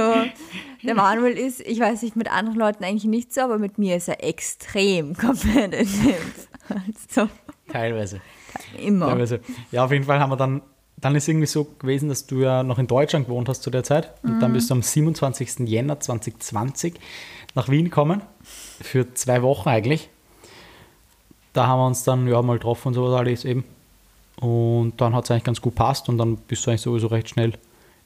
der 0.83 0.95
Manuel 0.95 1.37
ist, 1.37 1.59
ich 1.61 1.79
weiß 1.79 2.01
nicht, 2.01 2.15
mit 2.15 2.31
anderen 2.31 2.57
Leuten 2.57 2.83
eigentlich 2.83 3.03
nicht 3.03 3.33
so, 3.33 3.41
aber 3.41 3.59
mit 3.59 3.77
mir 3.77 3.97
ist 3.97 4.07
er 4.07 4.23
extrem 4.23 5.15
competitive. 5.15 6.15
Also, 6.69 7.29
Teilweise. 7.71 8.21
immer. 8.79 9.07
Teilweise. 9.07 9.41
Ja, 9.71 9.85
auf 9.85 9.91
jeden 9.91 10.05
Fall 10.05 10.19
haben 10.19 10.31
wir 10.31 10.37
dann 10.37 10.61
dann 10.97 11.13
ist 11.15 11.27
irgendwie 11.27 11.45
so 11.45 11.65
gewesen, 11.65 12.09
dass 12.09 12.25
du 12.25 12.39
ja 12.39 12.63
noch 12.63 12.79
in 12.79 12.87
Deutschland 12.87 13.27
gewohnt 13.27 13.49
hast 13.49 13.61
zu 13.63 13.69
der 13.69 13.83
Zeit. 13.83 14.13
Und 14.23 14.39
dann 14.39 14.53
bist 14.53 14.69
du 14.69 14.75
am 14.75 14.81
27. 14.81 15.67
Jänner 15.67 15.99
2020 15.99 16.95
nach 17.53 17.69
Wien 17.69 17.85
gekommen. 17.85 18.21
Für 18.81 19.13
zwei 19.13 19.41
Wochen 19.41 19.69
eigentlich. 19.69 20.09
Da 21.53 21.67
haben 21.67 21.79
wir 21.79 21.87
uns 21.87 22.03
dann 22.03 22.27
ja 22.27 22.41
mal 22.41 22.53
getroffen 22.53 22.89
und 22.89 22.93
sowas 22.95 23.13
alles 23.19 23.45
eben. 23.45 23.65
Und 24.45 24.93
dann 25.01 25.15
hat 25.15 25.23
es 25.25 25.31
eigentlich 25.31 25.43
ganz 25.45 25.61
gut 25.61 25.75
passt 25.75 26.07
und 26.09 26.17
dann 26.17 26.37
bist 26.37 26.65
du 26.65 26.69
eigentlich 26.69 26.81
sowieso 26.81 27.07
recht 27.07 27.29
schnell 27.29 27.53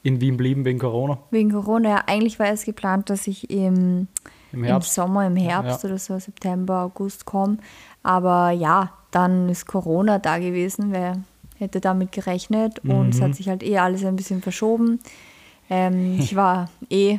in 0.03 0.21
Wien 0.21 0.31
geblieben 0.37 0.63
wegen 0.63 0.79
Corona 0.79 1.17
Wegen 1.31 1.51
Corona, 1.51 1.89
ja, 1.89 2.03
eigentlich 2.07 2.39
war 2.39 2.47
es 2.47 2.63
geplant, 2.63 3.09
dass 3.09 3.27
ich 3.27 3.49
im, 3.49 4.07
im 4.53 4.63
im. 4.63 4.93
Sommer, 4.93 5.27
im 5.27 5.35
Herbst 5.35 5.83
Ja. 5.83 5.89
oder 5.89 5.97
so, 5.99 6.17
September, 6.17 6.83
August 6.83 7.25
komme. 7.25 7.57
Aber 8.03 8.51
ja, 8.51 8.93
dann 9.11 9.49
ist 9.49 9.65
Corona 9.67 10.17
da 10.19 10.37
gewesen, 10.37 10.93
wer 10.93 11.17
hätte 11.57 11.81
damit 11.81 12.13
gerechnet 12.13 12.79
und 12.85 13.09
es 13.09 13.19
Mhm. 13.19 13.23
hat 13.25 13.35
sich 13.35 13.49
halt 13.49 13.61
eh 13.63 13.77
alles 13.77 14.05
ein 14.05 14.15
bisschen 14.15 14.41
verschoben. 14.41 14.99
Ähm, 15.69 16.17
ich 16.19 16.33
war 16.37 16.69
eh 16.89 17.17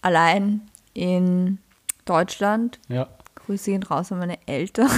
allein 0.00 0.62
in 0.94 1.58
Deutschland. 2.06 2.78
Ja. 2.88 3.08
Grüße 3.34 3.72
gehen 3.72 3.82
raus 3.82 4.10
an 4.12 4.20
meine 4.20 4.38
Eltern. 4.46 4.88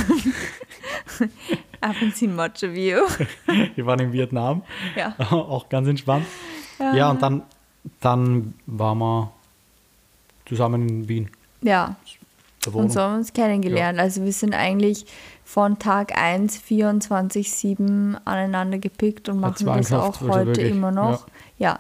I 1.85 1.89
haven't 1.89 2.15
seen 2.15 2.35
much 2.35 2.63
of 2.63 2.75
you. 2.77 3.01
Wir 3.75 3.85
waren 3.85 4.01
in 4.01 4.13
Vietnam. 4.13 4.63
Ja. 4.97 5.15
Auch 5.31 5.69
ganz 5.69 5.87
entspannt. 5.87 6.25
Ja, 6.79 7.11
und 7.11 7.21
dann, 7.23 7.43
dann 8.01 8.55
waren 8.67 8.99
wir 8.99 9.33
zusammen 10.47 10.89
in 10.89 11.09
Wien. 11.09 11.31
Ja, 11.63 11.97
und 12.73 12.91
so 12.91 13.01
haben 13.01 13.13
wir 13.13 13.19
uns 13.19 13.33
kennengelernt. 13.33 13.99
Also 13.99 14.25
wir 14.25 14.33
sind 14.33 14.55
eigentlich 14.55 15.05
von 15.45 15.79
Tag 15.79 16.17
1 16.17 16.63
24-7 16.63 18.17
aneinander 18.25 18.79
gepickt 18.79 19.29
und 19.29 19.41
machen 19.41 19.67
das 19.67 19.93
auch 19.93 20.21
also 20.21 20.29
heute 20.29 20.47
wirklich, 20.47 20.71
immer 20.71 20.91
noch. 20.91 21.27
Ja. 21.59 21.77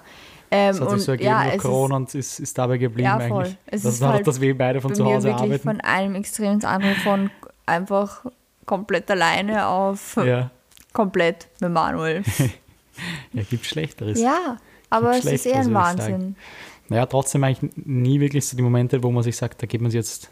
Ähm, 0.50 0.68
Das 0.72 0.80
hat 0.80 0.88
und 0.88 0.96
sich 0.98 1.04
so 1.06 1.12
ergeben 1.12 1.30
ja, 1.30 1.46
es 1.46 1.62
Corona 1.62 1.96
und 1.96 2.14
ist, 2.14 2.38
ist 2.38 2.56
dabei 2.58 2.76
geblieben 2.76 3.06
Ja, 3.06 3.18
voll. 3.20 3.44
eigentlich. 3.44 3.56
Es 3.66 3.82
das 3.82 3.94
ist 3.94 4.00
war 4.02 4.12
halt 4.12 4.26
dass 4.26 4.40
wir 4.40 4.56
beide 4.56 4.78
ist 4.78 4.82
von 4.82 4.94
zu 4.94 5.04
Hause 5.04 5.28
wirklich 5.28 5.42
arbeiten. 5.42 5.62
von 5.68 5.80
einem 5.80 6.14
Extrem 6.14 6.52
ins 6.52 6.64
andere, 6.64 6.94
von 6.96 7.30
einfach 7.66 8.26
komplett 8.66 9.10
alleine 9.10 9.66
auf 9.66 10.16
ja. 10.16 10.50
komplett 10.92 11.48
mit 11.60 11.70
Manuel. 11.70 12.22
ja, 13.32 13.42
gibt 13.48 13.66
Schlechteres. 13.66 14.20
ja, 14.20 14.58
aber 14.90 15.16
es 15.16 15.24
ist 15.24 15.46
eher 15.46 15.60
ein 15.60 15.74
Wahnsinn. 15.74 16.36
Naja, 16.88 17.06
trotzdem 17.06 17.42
eigentlich 17.44 17.72
nie 17.76 18.20
wirklich 18.20 18.46
so 18.46 18.56
die 18.56 18.62
Momente, 18.62 19.02
wo 19.02 19.10
man 19.10 19.22
sich 19.22 19.36
sagt, 19.36 19.62
da 19.62 19.66
geht 19.66 19.80
man 19.80 19.90
sich 19.90 19.98
jetzt 19.98 20.30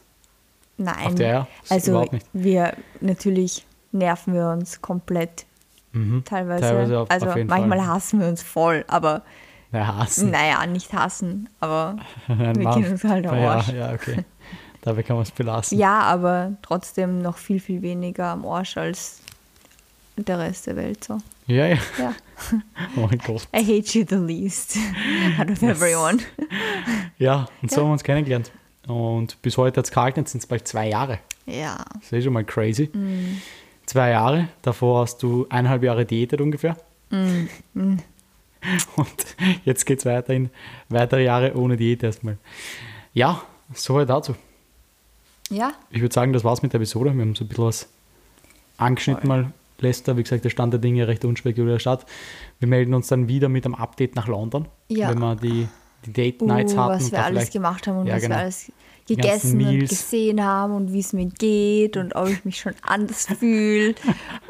Nein, 0.77 1.07
auf 1.07 1.15
der 1.15 1.29
Eier. 1.29 1.49
Also 1.71 2.07
wir 2.33 2.75
natürlich 3.01 3.65
nerven 3.93 4.35
wir 4.35 4.49
uns 4.49 4.81
komplett 4.83 5.47
Mhm. 5.95 6.25
teilweise. 6.25 6.63
Teilweise 6.63 6.99
auf- 7.01 7.11
also 7.11 7.27
auf 7.29 7.35
manchmal 7.37 7.79
Fall. 7.79 7.87
hassen 7.87 8.21
wir 8.21 8.27
uns 8.29 8.43
voll, 8.43 8.83
aber 8.89 9.23
Ja, 9.73 9.97
hassen. 9.99 10.31
naja, 10.31 10.65
nicht 10.67 10.93
hassen, 10.95 11.49
aber 11.61 11.97
wir 12.29 12.53
gehen 12.55 12.93
uns 12.93 13.05
halt 13.05 13.27
am 13.27 13.37
ja, 13.39 13.51
Arsch. 13.53 13.69
ja, 13.69 13.93
okay. 13.93 14.25
Dabei 14.83 15.03
kann 15.03 15.17
man 15.17 15.23
es 15.23 15.31
belassen. 15.31 15.79
Ja, 15.79 16.01
aber 16.01 16.53
trotzdem 16.63 17.19
noch 17.23 17.39
viel, 17.39 17.61
viel 17.61 17.81
weniger 17.83 18.27
am 18.27 18.45
Arsch 18.45 18.77
als 18.77 19.21
der 20.17 20.39
Rest 20.39 20.67
der 20.67 20.77
Welt 20.77 21.03
so. 21.05 21.19
ja. 21.47 21.67
ja. 21.69 21.79
Ja. 21.99 22.15
Oh 22.97 23.07
mein 23.09 23.19
Gott. 23.25 23.47
I 23.57 23.61
hate 23.63 23.97
you 23.97 24.05
the 24.09 24.17
least 24.17 24.77
out 25.39 25.49
of 25.51 25.63
everyone. 25.63 26.19
Ja, 27.19 27.47
und 27.63 27.71
so 27.71 27.77
Ja. 27.77 27.83
haben 27.83 27.89
wir 27.91 27.93
uns 27.93 28.03
kennengelernt. 28.03 28.51
Und 28.89 29.41
bis 29.43 29.57
heute 29.57 29.79
hat 29.79 29.85
es 29.87 29.93
gehalten, 29.93 30.21
jetzt 30.21 30.33
sind 30.33 30.41
es 30.41 30.47
bald 30.47 30.67
zwei 30.67 30.89
Jahre. 30.89 31.21
Ja. 31.47 31.85
Das 31.95 32.05
ist 32.07 32.13
eh 32.13 32.23
schon 32.23 32.33
mal 32.33 32.45
crazy. 32.45 32.91
Mm. 32.93 33.41
Zwei 33.87 34.11
Jahre, 34.11 34.49
davor 34.63 35.03
hast 35.03 35.23
du 35.23 35.47
eineinhalb 35.51 35.85
Jahre 35.85 36.05
diätet 36.05 36.41
ungefähr. 36.41 36.77
Mm. 37.11 37.47
Und 38.97 39.37
jetzt 39.65 39.87
geht 39.87 40.01
es 40.01 40.05
weiter 40.05 40.33
in 40.35 40.51
weitere 40.89 41.23
Jahre 41.25 41.55
ohne 41.57 41.77
Diät 41.77 42.03
erstmal. 42.03 42.39
Ja, 43.13 43.41
soweit 43.73 44.09
dazu. 44.11 44.35
Ja, 45.53 45.73
Ich 45.91 46.01
würde 46.01 46.15
sagen, 46.15 46.33
das 46.33 46.45
war's 46.45 46.63
mit 46.63 46.73
der 46.73 46.79
Episode. 46.81 47.13
Wir 47.15 47.21
haben 47.23 47.35
so 47.35 47.45
ein 47.45 47.49
bisschen 47.49 47.65
was 47.65 47.89
angeschnitten 48.79 49.27
Voll. 49.29 49.43
mal. 49.43 49.53
Leicester, 49.81 50.17
wie 50.17 50.23
gesagt, 50.23 50.45
der 50.45 50.51
Stand 50.51 50.73
der 50.73 50.81
Dinge 50.81 51.09
recht 51.09 51.25
unspekulär 51.25 51.81
statt. 51.81 52.07
Wir 52.61 52.69
melden 52.69 52.95
uns 52.95 53.09
dann 53.09 53.27
wieder 53.27 53.49
mit 53.49 53.65
einem 53.65 53.75
Update 53.75 54.15
nach 54.15 54.29
London, 54.29 54.67
Ja. 54.89 55.11
wenn 55.11 55.19
wir 55.19 55.35
die, 55.35 55.67
die 56.07 56.13
Date 56.13 56.41
uh, 56.41 56.47
Nights 56.47 56.77
hatten. 56.77 56.95
was 56.95 57.05
und 57.07 57.13
wir 57.13 57.25
alles 57.25 57.51
gemacht 57.51 57.87
haben 57.89 57.99
und 57.99 58.07
Ja, 58.07 58.15
was 58.15 58.23
genau. 58.23 58.37
wir 58.37 58.41
alles 58.43 58.73
gegessen 59.09 59.61
und 59.67 59.81
gesehen 59.81 60.45
haben 60.45 60.73
und 60.75 60.93
wie 60.93 61.01
es 61.01 61.13
mir 61.13 61.27
geht 61.27 61.97
und 61.97 62.15
ob 62.15 62.29
ich 62.29 62.45
mich 62.45 62.61
schon 62.61 62.75
anders 62.83 63.27
fühle. 63.41 63.97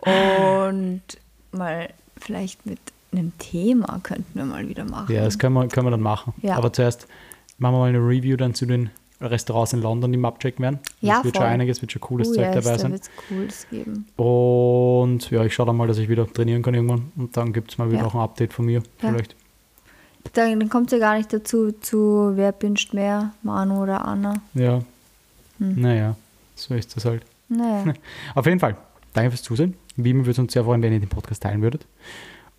Und 0.05 1.03
mal 1.53 1.89
vielleicht 2.19 2.67
mit 2.67 2.79
einem 3.13 3.33
Thema 3.39 4.01
könnten 4.03 4.27
wir 4.35 4.45
mal 4.45 4.69
wieder 4.69 4.85
machen. 4.85 5.15
Ja, 5.15 5.25
das 5.25 5.39
können 5.39 5.55
wir, 5.55 5.67
können 5.69 5.87
wir 5.87 5.91
dann 5.93 6.01
machen. 6.03 6.35
Ja. 6.43 6.57
Aber 6.57 6.73
zuerst 6.75 7.07
machen 7.59 7.75
wir 7.75 7.79
mal 7.79 7.89
eine 7.89 7.99
Review 7.99 8.37
dann 8.37 8.53
zu 8.55 8.67
den 8.67 8.91
Restaurants 9.23 9.73
in 9.73 9.81
London, 9.81 10.13
die 10.13 10.19
wir 10.19 10.29
abchecken 10.29 10.63
werden. 10.63 10.79
Ja, 11.01 11.19
es 11.19 11.25
wird 11.25 11.37
schon 11.37 11.45
voll. 11.45 11.53
einiges, 11.53 11.81
wird 11.81 11.93
schon 11.93 12.01
cooles 12.01 12.29
oh, 12.29 12.35
Zeug 12.35 12.55
yes, 12.55 12.65
dabei 12.65 12.77
da 12.77 12.79
sein. 12.79 12.93
wird 12.93 13.03
es 13.03 13.11
Cooles 13.29 13.67
geben. 13.71 14.07
Und 14.17 15.31
ja, 15.31 15.45
ich 15.45 15.55
schaue 15.55 15.67
dann 15.67 15.77
mal, 15.77 15.87
dass 15.87 15.99
ich 15.99 16.09
wieder 16.09 16.31
trainieren 16.31 16.63
kann 16.63 16.75
irgendwann. 16.75 17.13
Und 17.17 17.37
dann 17.37 17.53
gibt 17.53 17.71
es 17.71 17.79
mal 17.79 17.89
wieder 17.89 17.99
Ja. 17.99 18.05
noch 18.05 18.15
ein 18.15 18.21
Update 18.21 18.53
von 18.53 18.67
mir. 18.67 18.83
Ja. 19.03 19.11
Vielleicht. 19.11 19.37
Dann, 20.35 20.61
dann 20.61 20.69
kommt 20.69 20.93
es 20.93 20.99
ja 20.99 20.99
gar 20.99 21.17
nicht 21.17 21.33
dazu, 21.33 21.73
zu 21.73 22.33
wer 22.35 22.53
pinscht 22.53 22.95
mehr, 22.95 23.33
Manu 23.43 23.83
oder 23.83 24.05
Anna. 24.05 24.41
Ja. 24.55 24.83
Hm. 25.59 25.81
Naja, 25.81 26.17
so 26.55 26.75
ist 26.75 26.97
das 26.97 27.05
halt. 27.05 27.25
Naja. 27.49 27.93
Auf 28.35 28.47
jeden 28.47 28.61
Fall, 28.61 28.77
danke 29.15 29.31
fürs 29.31 29.43
Zusehen. 29.43 29.75
Wie 29.97 30.11
immer 30.11 30.21
würde 30.21 30.31
es 30.33 30.39
uns 30.39 30.53
sehr 30.53 30.65
freuen, 30.65 30.83
wenn 30.83 30.93
ihr 30.93 31.01
den 31.01 31.09
Podcast 31.09 31.43
teilen 31.43 31.63
würdet. 31.63 31.87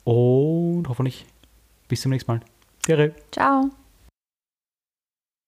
Und 0.04 0.86
hoffentlich 0.88 1.26
bis 1.88 2.02
zum 2.02 2.12
nächsten 2.12 2.32
Mal. 2.32 2.42
Tere. 2.84 3.14
Ciao. 3.32 3.70